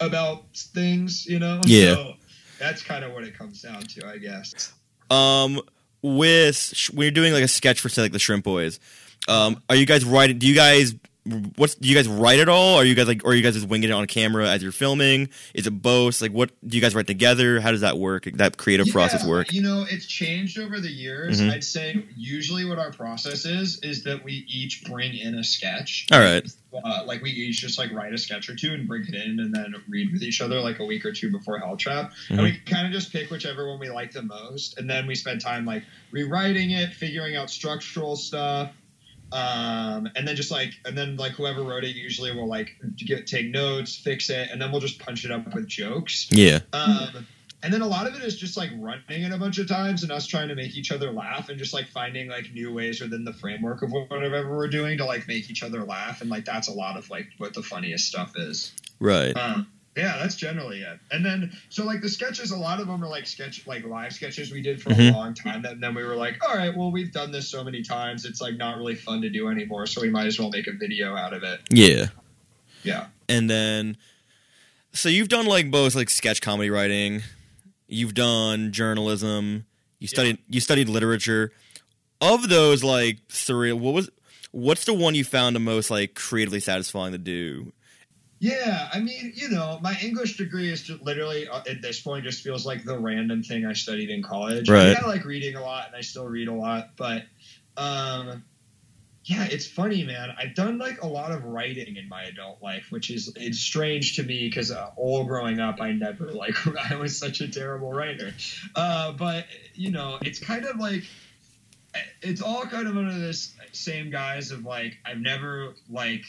about 0.00 0.44
things 0.54 1.26
you 1.26 1.38
know 1.38 1.60
Yeah. 1.66 1.94
so 1.94 2.14
that's 2.58 2.82
kind 2.82 3.04
of 3.04 3.12
what 3.12 3.24
it 3.24 3.36
comes 3.36 3.62
down 3.62 3.82
to 3.82 4.06
i 4.08 4.18
guess 4.18 4.72
Um, 5.10 5.60
with 6.02 6.72
when 6.92 7.04
you're 7.04 7.10
doing 7.10 7.32
like 7.32 7.42
a 7.44 7.48
sketch 7.48 7.80
for 7.80 7.88
say 7.88 8.02
like 8.02 8.12
the 8.12 8.18
Shrimp 8.18 8.44
Boys, 8.44 8.78
um, 9.28 9.62
are 9.70 9.76
you 9.76 9.86
guys 9.86 10.04
writing? 10.04 10.38
Do 10.38 10.46
you 10.46 10.54
guys 10.54 10.94
what's 11.56 11.74
do 11.76 11.88
you 11.88 11.94
guys 11.94 12.06
write 12.08 12.38
it 12.38 12.48
all? 12.48 12.76
Are 12.76 12.84
you 12.84 12.94
guys 12.94 13.06
like, 13.08 13.24
or 13.24 13.30
are 13.30 13.34
you 13.34 13.42
guys 13.42 13.54
just 13.54 13.68
winging 13.68 13.90
it 13.90 13.92
on 13.92 14.06
camera 14.06 14.48
as 14.48 14.62
you're 14.62 14.72
filming? 14.72 15.28
Is 15.54 15.66
it 15.66 15.70
both? 15.82 16.20
Like, 16.20 16.32
what 16.32 16.50
do 16.66 16.76
you 16.76 16.82
guys 16.82 16.94
write 16.94 17.06
together? 17.06 17.60
How 17.60 17.70
does 17.70 17.80
that 17.80 17.98
work? 17.98 18.28
That 18.34 18.56
creative 18.56 18.88
process 18.88 19.26
work? 19.26 19.52
You 19.52 19.62
know, 19.62 19.86
it's 19.88 20.06
changed 20.06 20.58
over 20.58 20.80
the 20.80 20.90
years. 20.90 21.40
Mhm. 21.40 21.50
I'd 21.50 21.64
say 21.64 22.04
usually 22.16 22.64
what 22.64 22.78
our 22.78 22.92
process 22.92 23.44
is 23.46 23.80
is 23.82 24.04
that 24.04 24.22
we 24.24 24.44
each 24.48 24.84
bring 24.84 25.14
in 25.16 25.34
a 25.36 25.44
sketch. 25.44 26.06
All 26.12 26.20
right. 26.20 26.44
Uh, 26.84 27.04
like 27.06 27.22
we 27.22 27.30
each 27.30 27.60
just 27.60 27.78
like 27.78 27.92
write 27.92 28.12
a 28.12 28.18
sketch 28.18 28.48
or 28.50 28.56
two 28.56 28.72
and 28.74 28.88
bring 28.88 29.02
it 29.06 29.14
in 29.14 29.38
and 29.38 29.54
then 29.54 29.74
read 29.88 30.12
with 30.12 30.22
each 30.24 30.40
other 30.40 30.60
like 30.60 30.80
a 30.80 30.84
week 30.84 31.06
or 31.06 31.12
two 31.12 31.30
before 31.30 31.56
Hell 31.58 31.76
Trap. 31.76 32.12
And 32.28 32.42
we 32.42 32.58
kind 32.66 32.84
of 32.86 32.92
just 32.92 33.12
pick 33.12 33.30
whichever 33.30 33.68
one 33.68 33.78
we 33.78 33.88
like 33.90 34.10
the 34.12 34.22
most. 34.22 34.76
And 34.78 34.90
then 34.90 35.06
we 35.06 35.14
spend 35.14 35.40
time 35.40 35.64
like 35.64 35.84
rewriting 36.10 36.72
it, 36.72 36.92
figuring 36.92 37.36
out 37.36 37.48
structural 37.48 38.16
stuff. 38.16 38.72
Um, 39.34 40.08
and 40.14 40.28
then 40.28 40.36
just 40.36 40.52
like, 40.52 40.74
and 40.84 40.96
then 40.96 41.16
like 41.16 41.32
whoever 41.32 41.64
wrote 41.64 41.82
it 41.82 41.96
usually 41.96 42.32
will 42.32 42.46
like 42.46 42.70
get, 42.96 43.26
take 43.26 43.50
notes, 43.50 43.96
fix 43.96 44.30
it, 44.30 44.48
and 44.52 44.62
then 44.62 44.70
we'll 44.70 44.80
just 44.80 45.00
punch 45.00 45.24
it 45.24 45.32
up 45.32 45.52
with 45.52 45.66
jokes. 45.66 46.28
Yeah. 46.30 46.60
Um, 46.72 47.26
and 47.64 47.72
then 47.72 47.80
a 47.80 47.86
lot 47.88 48.06
of 48.06 48.14
it 48.14 48.22
is 48.22 48.36
just 48.36 48.56
like 48.56 48.70
running 48.78 49.24
it 49.24 49.32
a 49.32 49.38
bunch 49.38 49.58
of 49.58 49.66
times 49.66 50.04
and 50.04 50.12
us 50.12 50.28
trying 50.28 50.48
to 50.48 50.54
make 50.54 50.76
each 50.76 50.92
other 50.92 51.10
laugh 51.10 51.48
and 51.48 51.58
just 51.58 51.74
like 51.74 51.88
finding 51.88 52.28
like 52.28 52.52
new 52.52 52.72
ways 52.72 53.00
within 53.00 53.24
the 53.24 53.32
framework 53.32 53.82
of 53.82 53.90
whatever 53.90 54.56
we're 54.56 54.68
doing 54.68 54.98
to 54.98 55.04
like 55.04 55.26
make 55.26 55.50
each 55.50 55.64
other 55.64 55.82
laugh. 55.82 56.20
And 56.20 56.30
like 56.30 56.44
that's 56.44 56.68
a 56.68 56.72
lot 56.72 56.96
of 56.96 57.10
like 57.10 57.26
what 57.38 57.54
the 57.54 57.62
funniest 57.62 58.06
stuff 58.06 58.34
is. 58.36 58.72
Right. 59.00 59.32
Um, 59.36 59.66
yeah, 59.96 60.18
that's 60.18 60.34
generally 60.36 60.80
it. 60.80 60.98
And 61.10 61.24
then 61.24 61.52
so 61.68 61.84
like 61.84 62.00
the 62.00 62.08
sketches, 62.08 62.50
a 62.50 62.56
lot 62.56 62.80
of 62.80 62.86
them 62.86 63.02
are 63.04 63.08
like 63.08 63.26
sketch 63.26 63.66
like 63.66 63.84
live 63.84 64.12
sketches 64.12 64.50
we 64.50 64.60
did 64.62 64.82
for 64.82 64.90
Mhm. 64.90 65.10
a 65.12 65.16
long 65.16 65.34
time. 65.34 65.64
And 65.64 65.82
then 65.82 65.94
we 65.94 66.02
were 66.04 66.16
like, 66.16 66.42
all 66.46 66.54
right, 66.56 66.76
well 66.76 66.90
we've 66.90 67.12
done 67.12 67.30
this 67.32 67.48
so 67.48 67.62
many 67.62 67.82
times, 67.82 68.24
it's 68.24 68.40
like 68.40 68.56
not 68.56 68.76
really 68.78 68.94
fun 68.96 69.22
to 69.22 69.30
do 69.30 69.48
anymore. 69.48 69.86
So 69.86 70.00
we 70.00 70.10
might 70.10 70.26
as 70.26 70.38
well 70.38 70.50
make 70.50 70.66
a 70.66 70.72
video 70.72 71.14
out 71.16 71.32
of 71.32 71.42
it. 71.42 71.60
Yeah. 71.70 72.06
Yeah. 72.82 73.06
And 73.28 73.48
then, 73.48 73.96
so 74.92 75.08
you've 75.08 75.28
done 75.28 75.46
like 75.46 75.70
both 75.70 75.94
like 75.94 76.10
sketch 76.10 76.40
comedy 76.40 76.70
writing, 76.70 77.22
you've 77.88 78.14
done 78.14 78.72
journalism, 78.72 79.64
you 80.00 80.08
studied 80.08 80.38
you 80.48 80.60
studied 80.60 80.88
literature. 80.88 81.52
Of 82.20 82.48
those 82.48 82.82
like 82.84 83.18
three, 83.28 83.72
what 83.72 83.94
was 83.94 84.10
what's 84.50 84.84
the 84.84 84.94
one 84.94 85.14
you 85.14 85.24
found 85.24 85.56
the 85.56 85.60
most 85.60 85.90
like 85.90 86.14
creatively 86.14 86.60
satisfying 86.60 87.12
to 87.12 87.18
do? 87.18 87.72
Yeah, 88.44 88.90
I 88.92 89.00
mean, 89.00 89.32
you 89.34 89.48
know, 89.48 89.78
my 89.80 89.96
English 90.02 90.36
degree 90.36 90.70
is 90.70 90.82
just 90.82 91.00
literally 91.00 91.48
uh, 91.48 91.62
at 91.66 91.80
this 91.80 92.02
point 92.02 92.24
just 92.24 92.42
feels 92.42 92.66
like 92.66 92.84
the 92.84 92.98
random 92.98 93.42
thing 93.42 93.64
I 93.64 93.72
studied 93.72 94.10
in 94.10 94.22
college. 94.22 94.68
I, 94.68 94.72
mean, 94.74 94.82
Right. 94.88 95.02
I 95.02 95.06
like 95.06 95.24
reading 95.24 95.56
a 95.56 95.62
lot 95.62 95.86
and 95.86 95.96
I 95.96 96.02
still 96.02 96.26
read 96.26 96.48
a 96.48 96.52
lot, 96.52 96.90
but 96.98 97.22
um, 97.78 98.44
yeah, 99.24 99.44
it's 99.50 99.66
funny, 99.66 100.04
man. 100.04 100.34
I've 100.38 100.54
done 100.54 100.76
like 100.76 101.02
a 101.02 101.06
lot 101.06 101.30
of 101.30 101.46
writing 101.46 101.96
in 101.96 102.06
my 102.06 102.24
adult 102.24 102.62
life, 102.62 102.88
which 102.90 103.08
is 103.08 103.32
it's 103.34 103.60
strange 103.60 104.16
to 104.16 104.22
me 104.22 104.46
because 104.46 104.70
uh, 104.70 104.90
all 104.94 105.24
growing 105.24 105.58
up, 105.58 105.80
I 105.80 105.92
never 105.92 106.30
like 106.30 106.54
I 106.90 106.96
was 106.96 107.18
such 107.18 107.40
a 107.40 107.48
terrible 107.48 107.94
writer. 107.94 108.34
Uh, 108.76 109.12
but 109.12 109.46
you 109.72 109.90
know, 109.90 110.18
it's 110.20 110.38
kind 110.38 110.66
of 110.66 110.76
like 110.76 111.04
it's 112.20 112.42
all 112.42 112.64
kind 112.66 112.88
of 112.88 112.94
under 112.98 113.18
this 113.18 113.54
same 113.72 114.10
guise 114.10 114.50
of 114.50 114.66
like 114.66 114.98
I've 115.06 115.16
never 115.16 115.72
like 115.88 116.26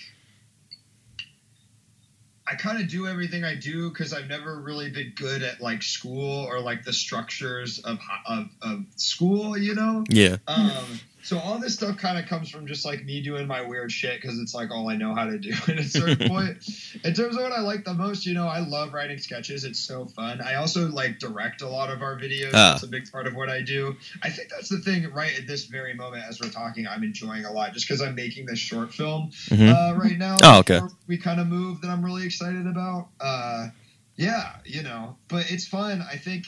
I 2.47 2.55
kind 2.55 2.79
of 2.79 2.88
do 2.88 3.08
everything 3.08 3.43
I 3.43 3.55
do 3.55 3.89
because 3.89 4.13
I've 4.13 4.27
never 4.27 4.60
really 4.60 4.91
been 4.91 5.13
good 5.15 5.41
at 5.41 5.62
like 5.62 5.81
school 5.81 6.45
or 6.45 6.60
like 6.60 6.84
the 6.84 6.93
structures 6.93 7.79
of 7.79 7.97
of, 8.27 8.49
of 8.62 8.86
school, 8.97 9.58
you 9.58 9.73
know. 9.73 10.03
Yeah. 10.10 10.38
Um, 10.47 10.99
so 11.25 11.39
all 11.39 11.57
this 11.59 11.73
stuff 11.73 11.97
kind 11.97 12.17
of 12.17 12.27
comes 12.27 12.49
from 12.49 12.67
just 12.67 12.85
like 12.85 13.03
me 13.03 13.19
doing 13.21 13.47
my 13.47 13.61
weird 13.61 13.91
shit 13.91 14.21
because 14.21 14.38
it's 14.39 14.53
like 14.53 14.69
all 14.71 14.88
I 14.89 14.95
know 14.95 15.13
how 15.15 15.25
to 15.25 15.38
do 15.39 15.49
at 15.67 15.79
a 15.79 15.83
certain 15.83 16.29
point. 16.29 16.57
In 17.03 17.13
terms 17.13 17.35
of 17.35 17.41
what 17.41 17.51
I 17.51 17.61
like 17.61 17.83
the 17.83 17.93
most, 17.95 18.25
you 18.27 18.33
know, 18.35 18.47
I 18.47 18.59
love 18.59 18.93
writing 18.93 19.17
sketches. 19.17 19.63
It's 19.63 19.79
so 19.79 20.05
fun. 20.05 20.39
I 20.39 20.55
also 20.55 20.88
like 20.88 21.17
direct 21.19 21.63
a 21.63 21.67
lot 21.67 21.89
of 21.89 22.01
our 22.03 22.15
videos. 22.15 22.51
Ah. 22.53 22.71
That's 22.73 22.83
a 22.83 22.88
big 22.88 23.11
part 23.11 23.25
of 23.27 23.35
what 23.35 23.49
I 23.49 23.61
do. 23.63 23.95
I 24.21 24.29
think 24.29 24.49
that's 24.49 24.69
the 24.69 24.77
thing 24.77 25.11
right 25.11 25.38
at 25.38 25.47
this 25.47 25.65
very 25.65 25.93
moment 25.95 26.23
as 26.29 26.39
we're 26.39 26.49
talking, 26.49 26.88
I'm 26.88 27.03
enjoying 27.03 27.45
a 27.45 27.51
lot 27.51 27.73
just 27.73 27.88
because 27.88 28.01
I'm 28.01 28.13
making 28.15 28.45
this 28.45 28.59
short 28.59 28.93
film 28.93 29.31
Mhm. 29.47 29.69
uh, 29.73 29.97
right 29.97 30.17
now. 30.17 30.38
Oh, 30.43 30.59
okay. 30.59 30.79
We 31.07 31.17
kind 31.17 31.39
of 31.39 31.47
move 31.47 31.81
that 31.81 31.89
I'm 31.89 32.05
really 32.05 32.25
excited 32.25 32.67
about. 32.67 33.07
Uh, 33.19 33.69
yeah, 34.15 34.57
you 34.63 34.83
know, 34.83 35.17
but 35.27 35.51
it's 35.51 35.67
fun. 35.67 36.01
I 36.01 36.15
think 36.17 36.45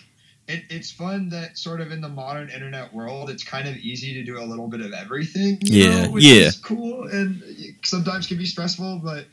it, 0.48 0.64
it's 0.70 0.92
fun 0.92 1.30
that 1.30 1.58
sort 1.58 1.82
of 1.82 1.92
in 1.92 2.02
the 2.02 2.10
modern 2.10 2.50
internet 2.50 2.94
world, 2.94 3.30
it's 3.30 3.44
kind 3.44 3.68
of 3.68 3.76
easy 3.78 4.14
to 4.16 4.24
do 4.24 4.40
a 4.40 4.46
little 4.46 4.68
bit 4.68 4.82
of 4.82 4.94
everything. 4.94 5.60
you 5.64 5.84
Yeah, 5.86 6.06
know, 6.06 6.12
which 6.12 6.24
yeah. 6.24 6.48
is 6.48 6.58
cool 6.58 7.08
and 7.08 7.44
sometimes 7.84 8.28
can 8.28 8.38
be 8.38 8.46
stressful, 8.46 9.02
but. 9.04 9.26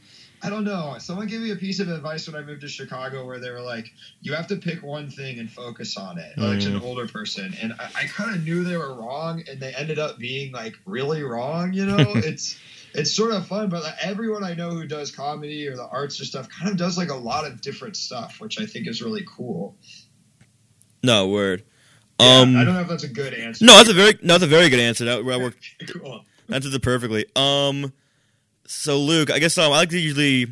I 0.42 0.50
don't 0.50 0.64
know. 0.64 0.94
Someone 0.98 1.26
gave 1.26 1.40
me 1.40 1.52
a 1.52 1.56
piece 1.56 1.80
of 1.80 1.88
advice 1.88 2.26
when 2.28 2.36
I 2.36 2.44
moved 2.44 2.60
to 2.62 2.68
Chicago 2.68 3.24
where 3.24 3.38
they 3.38 3.48
were 3.50 3.62
like, 3.62 3.90
you 4.20 4.34
have 4.34 4.46
to 4.48 4.56
pick 4.56 4.82
one 4.82 5.08
thing 5.08 5.38
and 5.38 5.50
focus 5.50 5.96
on 5.96 6.18
it. 6.18 6.36
Like 6.36 6.58
Mm. 6.58 6.66
an 6.76 6.82
older 6.82 7.08
person. 7.08 7.56
And 7.62 7.72
I, 7.78 8.02
I 8.02 8.04
kind 8.08 8.36
of 8.36 8.44
knew 8.44 8.62
they 8.62 8.76
were 8.76 8.94
wrong 8.94 9.42
and 9.48 9.58
they 9.58 9.72
ended 9.72 9.98
up 9.98 10.18
being 10.18 10.52
like 10.52 10.74
really 10.84 11.22
wrong, 11.22 11.72
you 11.72 11.86
know? 11.86 11.96
it's 12.16 12.58
it's 12.92 13.10
sort 13.14 13.32
of 13.32 13.46
fun, 13.46 13.70
but 13.70 13.84
like, 13.84 13.94
everyone 14.02 14.44
I 14.44 14.52
know 14.52 14.68
who 14.68 14.86
does 14.86 15.10
comedy 15.10 15.66
or 15.66 15.76
the 15.76 15.86
arts 15.86 16.20
or 16.20 16.26
stuff 16.26 16.50
kind 16.50 16.70
of 16.70 16.76
does 16.76 16.98
like 16.98 17.08
a 17.08 17.14
lot 17.16 17.46
of 17.46 17.62
different 17.62 17.96
stuff, 17.96 18.38
which 18.38 18.60
I 18.60 18.66
think 18.66 18.86
is 18.86 19.00
really 19.00 19.24
cool. 19.26 19.74
No 21.04 21.28
word. 21.28 21.62
Yeah, 22.18 22.40
Um. 22.40 22.56
I 22.56 22.64
don't 22.64 22.74
know 22.74 22.80
if 22.80 22.88
that's 22.88 23.04
a 23.04 23.08
good 23.08 23.34
answer. 23.34 23.64
No, 23.64 23.76
that's 23.76 23.90
a 23.90 23.92
very 23.92 24.14
no, 24.22 24.34
that's 24.34 24.44
a 24.44 24.46
very 24.46 24.68
good 24.70 24.80
answer. 24.80 25.04
That, 25.04 25.24
that 25.24 25.40
worked 25.40 25.58
cool. 25.92 26.24
answers 26.50 26.72
it 26.74 26.82
perfectly. 26.82 27.26
Um. 27.36 27.92
So 28.66 28.98
Luke, 28.98 29.30
I 29.30 29.38
guess 29.38 29.58
um, 29.58 29.72
I 29.72 29.76
like 29.76 29.90
to 29.90 29.98
usually, 29.98 30.46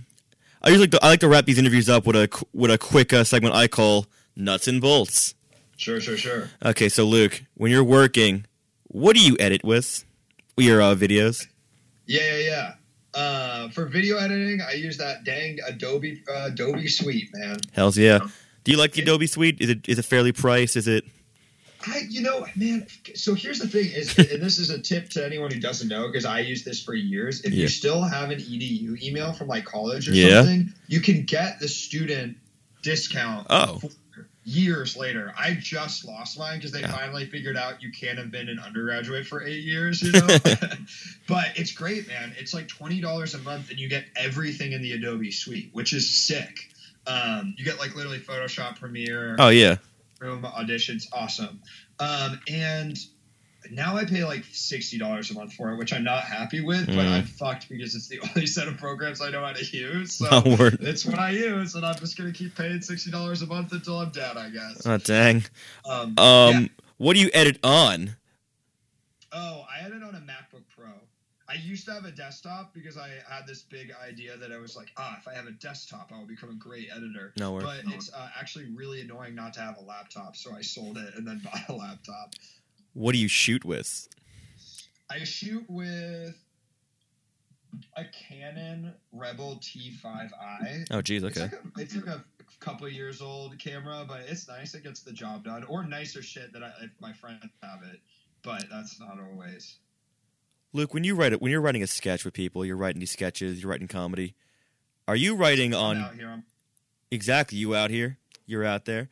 I 0.61 0.69
usually 0.69 0.85
like 0.85 0.91
to, 0.91 1.05
I 1.05 1.09
like 1.09 1.21
to 1.21 1.29
wrap 1.29 1.47
these 1.47 1.59
interviews 1.59 1.89
up 1.89 2.07
with 2.07 2.17
a 2.17 2.45
with 2.53 2.71
a 2.71 2.77
quick 2.79 3.13
uh, 3.13 3.25
segment 3.25 3.55
I 3.55 3.69
call 3.69 4.07
nuts 4.37 4.69
and 4.69 4.81
bolts. 4.81 5.35
Sure, 5.79 5.99
sure, 6.01 6.17
sure. 6.19 6.49
Okay, 6.65 6.89
so 6.91 7.05
Luke, 7.05 7.43
when 7.55 7.71
you're 7.71 7.83
working, 7.83 8.45
what 8.89 9.17
do 9.17 9.23
you 9.23 9.37
edit 9.41 9.65
with? 9.65 10.05
Your 10.59 10.83
uh, 10.83 10.95
videos? 10.95 11.47
Yeah, 12.07 12.37
yeah, 12.37 12.39
yeah. 12.39 12.75
Uh, 13.15 13.69
for 13.71 13.87
video 13.87 14.19
editing, 14.19 14.61
I 14.61 14.73
use 14.75 14.99
that 14.99 15.25
dang 15.25 15.59
Adobe 15.67 16.23
uh, 16.31 16.49
Adobe 16.53 16.87
Suite, 16.89 17.31
man. 17.33 17.57
Hell's 17.73 17.97
yeah. 17.97 18.19
Do 18.65 18.73
you 18.73 18.79
like 18.79 18.93
the 18.93 19.03
Adobe 19.03 19.27
Suite? 19.27 19.61
Is 19.61 19.71
it 19.71 19.89
is 19.89 19.99
it 19.99 20.05
fairly 20.05 20.33
priced? 20.33 20.77
Is 20.77 20.87
it? 20.89 21.05
I, 21.85 22.03
you 22.09 22.21
know, 22.23 22.47
man. 22.55 22.87
So 23.15 23.35
here's 23.35 23.59
the 23.59 23.67
thing: 23.67 23.87
is 23.93 24.17
and 24.17 24.41
this 24.43 24.59
is 24.59 24.71
a 24.71 24.79
tip 24.79 25.09
to 25.11 25.25
anyone 25.27 25.51
who 25.51 25.59
doesn't 25.61 25.89
know 25.89 26.07
because 26.07 26.25
I 26.25 26.41
used 26.41 26.65
this 26.65 26.81
for 26.83 26.95
years. 26.95 27.41
If 27.43 27.53
Yeah. 27.53 27.63
you 27.63 27.69
still 27.69 28.03
have 28.03 28.31
an 28.31 28.39
edu 28.39 29.03
email 29.03 29.33
from 29.33 29.49
like 29.49 29.65
college 29.65 30.09
or 30.09 30.13
Yeah. 30.15 30.43
something, 30.43 30.73
you 30.87 31.01
can 31.01 31.25
get 31.25 31.59
the 31.59 31.69
student 31.69 32.37
discount. 32.83 33.47
Oh. 33.51 33.81
Years 34.45 34.97
later, 34.97 35.33
I 35.39 35.55
just 35.55 36.05
lost 36.05 36.37
mine 36.37 36.59
because 36.59 36.73
they 36.73 36.81
Yeah. 36.81 36.91
finally 36.93 37.27
figured 37.27 37.57
out 37.57 37.81
you 37.81 37.93
can't 37.93 38.19
have 38.19 38.33
been 38.33 38.49
an 38.49 38.59
undergraduate 38.59 39.25
for 39.25 39.45
eight 39.45 39.63
years, 39.63 40.03
you 40.03 40.11
know. 40.11 40.27
but 41.29 41.47
it's 41.57 41.71
great, 41.73 42.09
man. 42.09 42.35
It's 42.39 42.53
like 42.53 42.67
twenty 42.69 43.01
dollars 43.01 43.35
a 43.35 43.39
month, 43.39 43.71
and 43.71 43.79
you 43.79 43.89
get 43.89 44.05
everything 44.17 44.73
in 44.73 44.83
the 44.83 44.93
Adobe 44.93 45.31
Suite, 45.31 45.71
which 45.73 45.93
is 45.93 46.09
sick. 46.11 46.72
Um, 47.07 47.55
you 47.59 47.65
get 47.65 47.79
like 47.79 47.95
literally 47.97 48.21
Photoshop, 48.21 48.79
Premiere, 48.79 49.37
Oh 49.39 49.49
yeah. 49.49 49.77
room 50.21 50.43
auditions 50.43 51.05
awesome 51.13 51.61
um, 51.99 52.39
and 52.49 52.97
now 53.71 53.97
i 53.97 54.05
pay 54.05 54.25
like 54.25 54.43
$60 54.45 55.31
a 55.31 55.35
month 55.35 55.53
for 55.55 55.71
it 55.73 55.79
which 55.79 55.93
i'm 55.93 56.05
not 56.05 56.23
happy 56.25 56.61
with 56.61 56.87
but 56.87 56.95
Mm. 57.07 57.13
i'm 57.13 57.25
fucked 57.25 57.69
because 57.69 57.95
it's 57.97 58.07
the 58.09 58.21
only 58.29 58.47
set 58.47 58.69
of 58.69 58.77
programs 58.77 59.21
i 59.21 59.31
know 59.31 59.45
how 59.45 59.53
to 59.53 59.65
use 59.77 60.15
so 60.15 60.27
Oh, 60.31 60.71
it's 60.81 61.05
what 61.07 61.19
i 61.19 61.31
use 61.31 61.75
and 61.75 61.85
i'm 61.85 61.97
just 61.97 62.17
gonna 62.17 62.33
keep 62.33 62.55
paying 62.57 62.79
$60 62.79 63.43
a 63.43 63.47
month 63.47 63.73
until 63.73 63.99
i'm 63.99 64.11
dead 64.11 64.37
i 64.37 64.49
guess 64.51 64.87
Oh 64.87 64.97
dang. 64.99 65.45
um, 65.85 66.15
Um, 66.19 66.63
yeah. 66.63 66.67
what 66.99 67.15
do 67.15 67.21
you 67.21 67.31
edit 67.35 67.59
on? 67.65 68.17
oh 69.33 69.65
i 69.73 69.85
edit 69.85 70.03
on 70.03 70.15
a 70.15 70.21
pro 70.21 70.35
i 71.53 71.57
used 71.57 71.85
to 71.87 71.93
have 71.93 72.05
a 72.05 72.11
desktop 72.11 72.73
because 72.73 72.97
i 72.97 73.09
had 73.29 73.47
this 73.47 73.63
big 73.63 73.93
idea 74.09 74.37
that 74.37 74.51
i 74.53 74.59
was 74.59 74.75
like 74.77 74.89
ah 74.97 75.17
if 75.21 75.29
i 75.29 75.35
have 75.35 75.47
a 75.47 75.53
desktop 75.53 76.11
i 76.15 76.19
will 76.19 76.27
become 76.27 76.49
a 76.51 76.55
great 76.55 76.89
editor 76.95 77.33
No 77.39 77.53
word. 77.53 77.63
but 77.65 77.81
it's 77.95 78.13
uh, 78.13 78.29
actually 78.39 78.67
really 78.75 79.01
annoying 79.03 79.35
not 79.35 79.53
to 79.55 79.61
have 79.61 79.77
a 79.79 79.83
laptop 79.83 80.37
so 80.37 80.53
i 80.55 80.61
sold 80.63 80.97
it 80.99 81.15
and 81.17 81.27
then 81.27 81.41
bought 81.45 81.69
a 81.69 81.73
laptop 81.75 82.35
What 82.95 83.13
do 83.13 83.19
you 83.19 83.29
shoot 83.29 83.65
with? 83.65 84.09
I 85.11 85.25
shoot 85.25 85.65
with 85.69 86.35
a 87.97 88.05
Canon 88.05 88.93
Rebel 89.13 89.61
T5i. 89.63 90.87
Oh 90.91 91.03
geez. 91.03 91.23
It's 91.23 91.37
Okay. 91.39 91.55
like 91.55 91.65
a, 91.77 91.81
it's 91.81 91.95
like 91.97 92.07
a 92.07 92.25
couple 92.61 92.89
years 92.89 93.21
old 93.23 93.59
camera, 93.59 94.05
but 94.07 94.21
it's 94.29 94.47
nice. 94.49 94.75
It 94.75 94.85
gets 94.85 95.01
the 95.03 95.13
job 95.13 95.45
done. 95.45 95.65
Or 95.65 95.85
nicer 95.85 96.23
shit 96.23 96.53
that 96.53 96.63
I, 96.63 96.69
if 96.83 96.91
my 97.01 97.13
friends 97.13 97.45
have 97.63 97.81
it, 97.93 98.01
but 98.43 98.65
that's 98.71 98.99
not 99.01 99.19
always. 99.21 99.77
Luke, 100.73 100.95
when 100.95 101.05
you 101.05 101.15
write 101.15 101.33
it, 101.33 101.43
when 101.43 101.51
you're 101.53 101.61
writing 101.61 101.83
a 101.83 101.87
sketch 101.87 102.25
with 102.25 102.35
people, 102.35 102.65
you're 102.65 102.77
writing 102.77 103.01
these 103.01 103.11
sketches, 103.11 103.63
you're 103.63 103.71
writing 103.71 103.89
comedy. 103.89 104.35
Are 105.07 105.17
you 105.17 105.35
writing 105.35 105.75
on 105.75 106.17
here. 106.17 106.43
Exactly 107.11 107.59
you 107.59 107.75
out 107.75 107.91
here? 107.91 108.19
You're 108.47 108.65
out 108.65 108.87
there. 108.87 109.09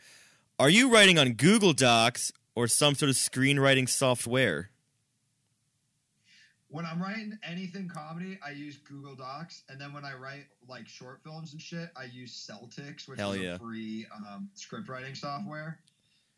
Are 0.59 0.71
you 0.71 0.91
writing 0.93 1.19
on 1.19 1.33
Google 1.33 1.73
Docs 1.73 2.33
or 2.55 2.67
some 2.67 2.95
sort 2.95 3.11
of 3.11 3.17
screenwriting 3.17 3.89
software? 3.89 4.71
when 6.71 6.87
I'm 6.87 7.03
writing 7.03 7.37
anything 7.43 7.89
comedy, 7.89 8.39
I 8.47 8.53
use 8.53 8.77
Google 8.77 9.17
Docs, 9.17 9.65
and 9.69 9.81
then 9.81 9.93
when 9.93 10.05
I 10.05 10.15
write 10.15 10.47
like 10.69 10.87
short 10.87 11.21
films 11.25 11.53
and 11.53 11.61
shit, 11.61 11.91
I 11.97 12.05
use 12.05 12.33
Celtx, 12.33 13.09
which 13.09 13.19
Hell 13.19 13.33
is 13.33 13.41
yeah. 13.41 13.55
a 13.55 13.59
free 13.59 14.07
um, 14.15 14.49
script 14.55 14.89
writing 14.89 15.15
software. 15.15 15.81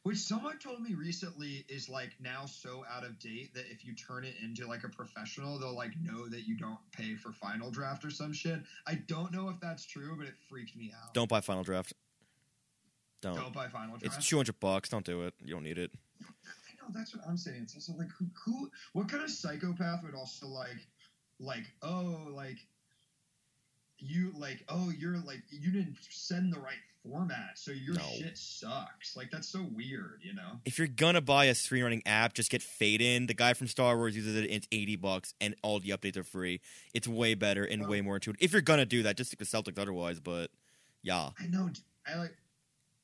Which 0.05 0.19
someone 0.19 0.59
told 0.59 0.81
me 0.81 0.95
recently 0.95 1.65
is 1.69 1.89
like 1.89 2.11
now 2.21 2.45
so 2.45 2.85
out 2.93 3.05
of 3.05 3.21
date 3.21 3.55
that 3.55 3.65
if 3.71 3.85
you 3.85 3.95
turn 3.95 4.25
it 4.25 4.35
into 4.43 4.67
like 4.67 4.83
a 4.83 4.89
professional, 4.89 5.61
they'll 5.61 5.77
like 5.77 5.93
know 6.01 6.29
that 6.29 6.41
you 6.41 6.57
don't 6.57 6.79
pay 6.91 7.15
for 7.15 7.31
Final 7.33 7.71
Draft 7.71 8.05
or 8.05 8.11
some 8.11 8.33
shit. 8.33 8.61
I 8.87 8.95
don't 8.95 9.33
know 9.33 9.49
if 9.49 9.61
that's 9.61 9.87
true, 9.87 10.17
but 10.19 10.27
it 10.27 10.35
freaked 10.49 10.77
me 10.77 10.93
out. 11.01 11.15
Don't 11.15 11.29
buy 11.29 11.41
Final 11.41 11.63
Draft. 11.63 11.93
Don't. 13.21 13.37
Don't 13.37 13.53
buy 13.53 13.69
Final 13.69 13.97
Draft. 13.97 14.17
It's 14.17 14.29
two 14.29 14.37
hundred 14.37 14.59
bucks. 14.59 14.89
Don't 14.89 15.05
do 15.05 15.23
it. 15.23 15.35
You 15.41 15.55
don't 15.55 15.63
need 15.63 15.79
it. 15.79 15.93
I 16.21 16.75
know 16.81 16.89
that's 16.93 17.15
what 17.15 17.25
I'm 17.29 17.37
saying. 17.37 17.61
It's 17.63 17.77
also 17.77 17.93
like 17.97 18.11
who, 18.19 18.27
who 18.45 18.71
what 18.95 19.09
kind 19.09 19.23
of 19.23 19.31
psychopath 19.31 20.03
would 20.03 20.17
also 20.17 20.49
like 20.49 20.89
like 21.39 21.65
oh 21.83 22.27
like 22.35 22.59
you 23.99 24.33
like 24.37 24.65
oh 24.69 24.91
you're 24.99 25.19
like 25.19 25.43
you 25.51 25.71
didn't 25.71 25.97
send 26.11 26.53
the 26.53 26.59
right 26.59 26.75
format 27.03 27.59
so 27.59 27.73
your 27.73 27.95
No. 27.97 28.09
shit 28.19 28.39
sucks 28.39 29.17
like 29.17 29.31
that's 29.31 29.49
so 29.49 29.63
weird 29.63 30.21
you 30.23 30.35
know 30.35 30.61
If 30.65 30.79
you're 30.79 30.87
gonna 30.87 31.21
buy 31.21 31.47
a 31.47 31.53
screenwriting 31.55 32.03
app, 32.07 32.35
just 32.35 32.51
get 32.51 32.63
Fade 32.63 33.01
In. 33.01 33.27
The 33.27 33.35
guy 33.35 33.55
from 33.55 33.67
Star 33.67 33.97
Wars 33.97 34.15
uses 34.15 34.37
it. 34.37 34.45
It's 34.51 34.69
eighty 34.71 34.97
bucks, 34.97 35.35
and 35.41 35.55
all 35.63 35.81
the 35.81 35.91
updates 35.91 36.17
are 36.17 36.23
free. 36.25 36.61
It's 36.95 37.09
way 37.09 37.35
better 37.35 37.65
and 37.65 37.89
way 37.89 38.01
more 38.01 38.17
intuitive. 38.17 38.41
If 38.43 38.53
you're 38.53 38.63
gonna 38.63 38.87
do 38.87 39.03
that, 39.03 39.17
just 39.17 39.31
stick 39.31 39.41
with 39.41 39.51
Celtx. 39.51 39.79
Otherwise, 39.79 40.21
but 40.21 40.51
yeah, 41.03 41.31
I 41.41 41.47
know 41.49 41.71
I 42.07 42.17
like 42.19 42.37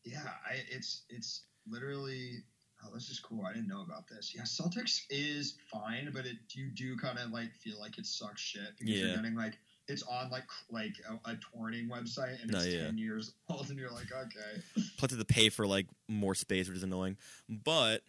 yeah 0.04 0.22
I 0.48 0.60
it's 0.70 1.02
it's 1.08 1.42
literally 1.68 2.44
oh 2.84 2.90
this 2.94 3.10
is 3.10 3.18
cool 3.18 3.44
I 3.44 3.52
didn't 3.52 3.68
know 3.68 3.82
about 3.82 4.06
this 4.08 4.32
yeah 4.34 4.42
Celtx 4.42 5.02
is 5.10 5.56
fine 5.70 6.10
but 6.14 6.24
it 6.24 6.36
you 6.52 6.70
do 6.70 6.96
kind 6.96 7.18
of 7.18 7.30
like 7.30 7.52
feel 7.56 7.78
like 7.80 7.98
it 7.98 8.06
sucks 8.06 8.40
shit 8.40 8.76
because 8.78 8.94
Yeah. 8.94 9.06
you're 9.06 9.16
getting 9.16 9.34
like 9.34 9.58
it's 9.88 10.02
on 10.02 10.30
like 10.30 10.44
like 10.70 10.94
a, 11.08 11.30
a 11.30 11.38
touring 11.52 11.88
website 11.88 12.40
and 12.42 12.52
No, 12.52 12.58
it's 12.58 12.68
yeah. 12.68 12.84
10 12.84 12.98
years 12.98 13.32
old 13.48 13.68
and 13.70 13.78
you're 13.78 13.90
like 13.90 14.12
okay 14.12 14.84
plus 14.98 15.12
to 15.12 15.24
pay 15.24 15.48
for 15.48 15.66
like 15.66 15.86
more 16.08 16.34
space, 16.34 16.68
which 16.68 16.76
is 16.76 16.82
annoying. 16.82 17.16
But 17.48 18.02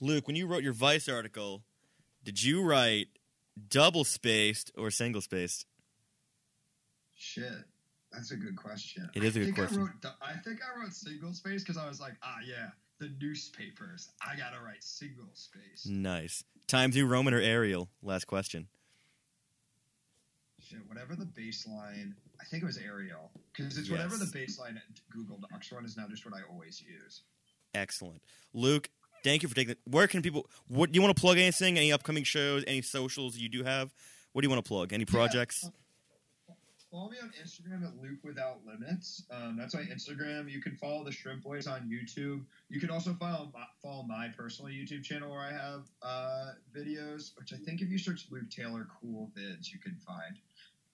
Luke, 0.00 0.26
when 0.26 0.36
you 0.36 0.46
wrote 0.46 0.62
your 0.62 0.72
Vice 0.72 1.08
article, 1.08 1.62
did 2.22 2.42
you 2.42 2.62
write 2.62 3.08
double 3.68 4.04
spaced 4.04 4.70
or 4.76 4.90
single 4.90 5.20
spaced? 5.20 5.66
Shit, 7.16 7.52
that's 8.12 8.30
a 8.32 8.36
good 8.36 8.56
question. 8.56 9.08
It 9.14 9.24
is 9.24 9.36
a 9.36 9.40
I 9.40 9.44
good 9.46 9.54
question. 9.54 9.78
I, 9.78 9.82
wrote, 9.82 10.14
I 10.22 10.32
think 10.44 10.60
I 10.62 10.80
wrote 10.80 10.92
single 10.92 11.32
space 11.32 11.62
because 11.62 11.76
I 11.76 11.88
was 11.88 12.00
like, 12.00 12.14
ah, 12.22 12.38
yeah, 12.46 12.70
the 12.98 13.10
newspapers. 13.20 14.10
I 14.20 14.36
gotta 14.36 14.62
write 14.62 14.82
single 14.82 15.28
space. 15.34 15.86
Nice. 15.86 16.44
Times 16.66 16.96
New 16.96 17.06
Roman 17.06 17.34
or 17.34 17.40
Arial? 17.40 17.88
Last 18.02 18.26
question. 18.26 18.68
Shit, 20.68 20.80
whatever 20.88 21.14
the 21.14 21.26
baseline. 21.26 22.14
I 22.40 22.44
think 22.44 22.62
it 22.62 22.66
was 22.66 22.78
Arial 22.78 23.30
because 23.54 23.76
it's 23.76 23.90
whatever 23.90 24.16
the 24.16 24.24
Yes. 24.34 24.56
baseline 24.56 24.80
Google 25.10 25.38
Docs 25.50 25.70
one 25.72 25.84
is 25.84 25.96
now 25.96 26.08
just 26.08 26.24
what 26.24 26.34
I 26.34 26.42
always 26.50 26.82
use. 26.82 27.22
Excellent. 27.74 28.22
Luke, 28.52 28.88
thank 29.22 29.42
you 29.42 29.48
for 29.48 29.54
taking. 29.54 29.76
Where 29.84 30.06
can 30.06 30.22
people? 30.22 30.48
What 30.68 30.90
do 30.92 30.96
you 30.96 31.02
want 31.02 31.14
to 31.14 31.20
plug? 31.20 31.38
Anything? 31.38 31.76
Any 31.76 31.92
upcoming 31.92 32.24
shows? 32.24 32.64
Any 32.66 32.82
socials 32.82 33.36
you 33.36 33.48
do 33.48 33.62
have? 33.64 33.92
What 34.32 34.42
do 34.42 34.46
you 34.46 34.50
want 34.50 34.64
to 34.64 34.68
plug? 34.68 34.92
Any 34.92 35.04
projects? 35.04 35.68
Follow 36.90 37.10
me 37.10 37.16
on 37.20 37.32
Instagram 37.42 37.84
at 37.84 38.00
Luke 38.00 38.20
Without 38.22 38.60
Limits. 38.64 39.24
Um, 39.28 39.56
that's 39.58 39.74
my 39.74 39.80
Instagram. 39.82 40.48
You 40.48 40.60
can 40.62 40.76
follow 40.76 41.02
the 41.02 41.10
Shrimp 41.10 41.42
Boys 41.42 41.66
on 41.66 41.90
YouTube. 41.90 42.44
You 42.68 42.78
can 42.78 42.88
also 42.88 43.14
follow 43.14 43.50
my, 43.52 43.64
follow 43.82 44.04
my 44.04 44.28
personal 44.28 44.70
YouTube 44.70 45.02
channel 45.02 45.28
where 45.32 45.40
I 45.40 45.50
have 45.50 45.86
uh, 46.02 46.52
videos, 46.72 47.36
which 47.36 47.52
I 47.52 47.56
think 47.56 47.80
if 47.82 47.88
you 47.90 47.98
search 47.98 48.26
Luke 48.30 48.48
Taylor 48.48 48.86
Cool 49.00 49.32
Vids, 49.36 49.72
you 49.72 49.80
can 49.80 49.96
find. 50.06 50.38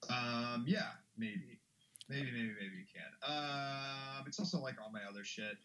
Um, 0.09 0.65
yeah, 0.67 0.89
maybe, 1.19 1.61
maybe, 2.09 2.31
maybe, 2.33 2.53
maybe 2.59 2.77
you 2.77 2.87
can. 2.93 3.11
Um, 3.23 4.25
it's 4.27 4.39
also 4.39 4.59
like 4.59 4.77
all 4.83 4.91
my 4.91 5.01
other 5.09 5.25
shit. 5.25 5.57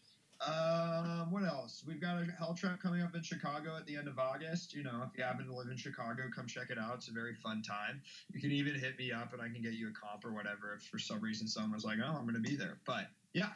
Um, 0.46 1.30
what 1.30 1.44
else? 1.44 1.82
We've 1.86 2.00
got 2.00 2.20
a 2.20 2.26
Hell 2.38 2.54
Trap 2.54 2.80
coming 2.80 3.00
up 3.00 3.14
in 3.14 3.22
Chicago 3.22 3.74
at 3.76 3.86
the 3.86 3.96
end 3.96 4.06
of 4.06 4.18
August. 4.18 4.74
You 4.74 4.82
know, 4.82 5.02
if 5.10 5.16
you 5.16 5.24
happen 5.24 5.46
to 5.46 5.54
live 5.54 5.68
in 5.70 5.78
Chicago, 5.78 6.24
come 6.34 6.46
check 6.46 6.68
it 6.70 6.78
out. 6.78 6.96
It's 6.96 7.08
a 7.08 7.12
very 7.12 7.34
fun 7.34 7.62
time. 7.62 8.02
You 8.32 8.40
can 8.40 8.52
even 8.52 8.74
hit 8.74 8.98
me 8.98 9.12
up 9.12 9.32
and 9.32 9.40
I 9.40 9.48
can 9.48 9.62
get 9.62 9.72
you 9.72 9.88
a 9.88 9.92
comp 9.92 10.24
or 10.26 10.32
whatever 10.34 10.74
if 10.76 10.82
for 10.82 10.98
some 10.98 11.20
reason 11.20 11.48
someone 11.48 11.72
was 11.72 11.84
like, 11.84 11.98
oh, 12.04 12.08
I'm 12.14 12.22
going 12.26 12.34
to 12.34 12.40
be 12.40 12.54
there. 12.54 12.78
But 12.84 13.06
yeah, 13.32 13.48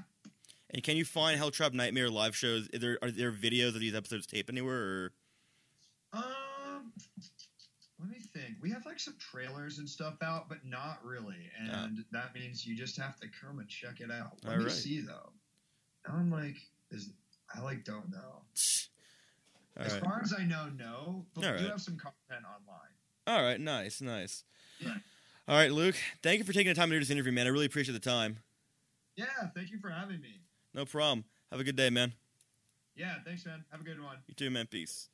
And 0.71 0.83
can 0.83 0.97
you 0.97 1.05
find 1.05 1.37
Hell 1.37 1.51
Helltrap 1.51 1.75
Nightmare 1.75 2.09
live 2.09 2.35
shows? 2.35 2.69
Is 2.73 2.81
there 2.81 2.99
are 3.03 3.11
there 3.11 3.33
videos 3.33 3.75
of 3.75 3.81
these 3.81 3.95
episodes 3.95 4.27
taped 4.27 4.49
anywhere? 4.49 4.77
Or 4.77 5.12
um, 6.14 6.25
We 8.61 8.71
have 8.71 8.85
like 8.87 8.99
some 9.01 9.17
trailers 9.19 9.79
and 9.79 9.89
stuff 9.89 10.15
out, 10.23 10.49
but 10.49 10.59
not 10.65 11.05
really. 11.05 11.51
And 11.59 12.05
that 12.13 12.35
means 12.35 12.67
you 12.67 12.77
just 12.77 12.97
have 12.99 13.19
to 13.21 13.29
come 13.29 13.59
and 13.59 13.69
check 13.69 14.01
it 14.01 14.11
out. 14.11 14.39
Let 14.45 14.53
All 14.53 14.59
me 14.59 14.65
right. 14.65 14.73
see 14.73 15.01
though. 15.01 15.31
Now 16.09 16.15
I'm 16.15 16.31
like, 16.31 16.57
is 16.91 17.11
I 17.55 17.61
like 17.61 17.85
don't 17.85 18.11
know. 18.11 18.19
all 19.79 19.85
as 19.85 19.93
right, 19.95 20.03
far 20.03 20.21
as 20.23 20.33
I 20.39 20.45
know, 20.45 20.69
no. 20.77 21.27
But 21.35 21.45
All 21.47 21.53
we 21.53 21.59
do 21.59 21.65
right. 21.65 21.71
have 21.73 21.81
some 21.81 21.97
content 21.97 22.45
online. 22.47 22.91
all 23.27 23.43
right, 23.43 23.61
nice, 23.61 24.01
nice. 24.01 24.45
Yeah. 24.79 24.95
All 25.49 25.57
right, 25.57 25.73
Luke. 25.73 25.97
Thank 26.23 26.39
you 26.39 26.45
for 26.45 26.53
taking 26.53 26.73
the 26.73 26.79
time 26.79 26.91
to 26.91 26.95
do 26.97 27.01
this 27.01 27.11
interview, 27.11 27.33
man. 27.33 27.47
I 27.47 27.51
really 27.51 27.67
appreciate 27.67 27.93
the 27.95 27.99
time. 27.99 28.39
Yeah, 29.17 29.27
thank 29.55 29.71
you 29.71 29.79
for 29.81 29.91
having 29.91 30.21
me. 30.21 30.41
No 30.75 30.85
problem. 30.85 31.25
Have 31.51 31.61
a 31.61 31.65
good 31.65 31.77
day, 31.77 31.91
man. 31.91 32.13
Yeah, 32.97 33.17
thanks, 33.25 33.45
man. 33.45 33.65
Have 33.71 33.81
a 33.81 33.85
good 33.85 34.01
one. 34.03 34.17
You 34.29 34.35
too, 34.35 34.51
man. 34.51 34.67
Peace. 34.67 35.09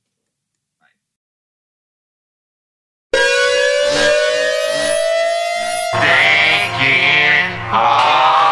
again. 6.74 7.52
Oh. 7.72 8.45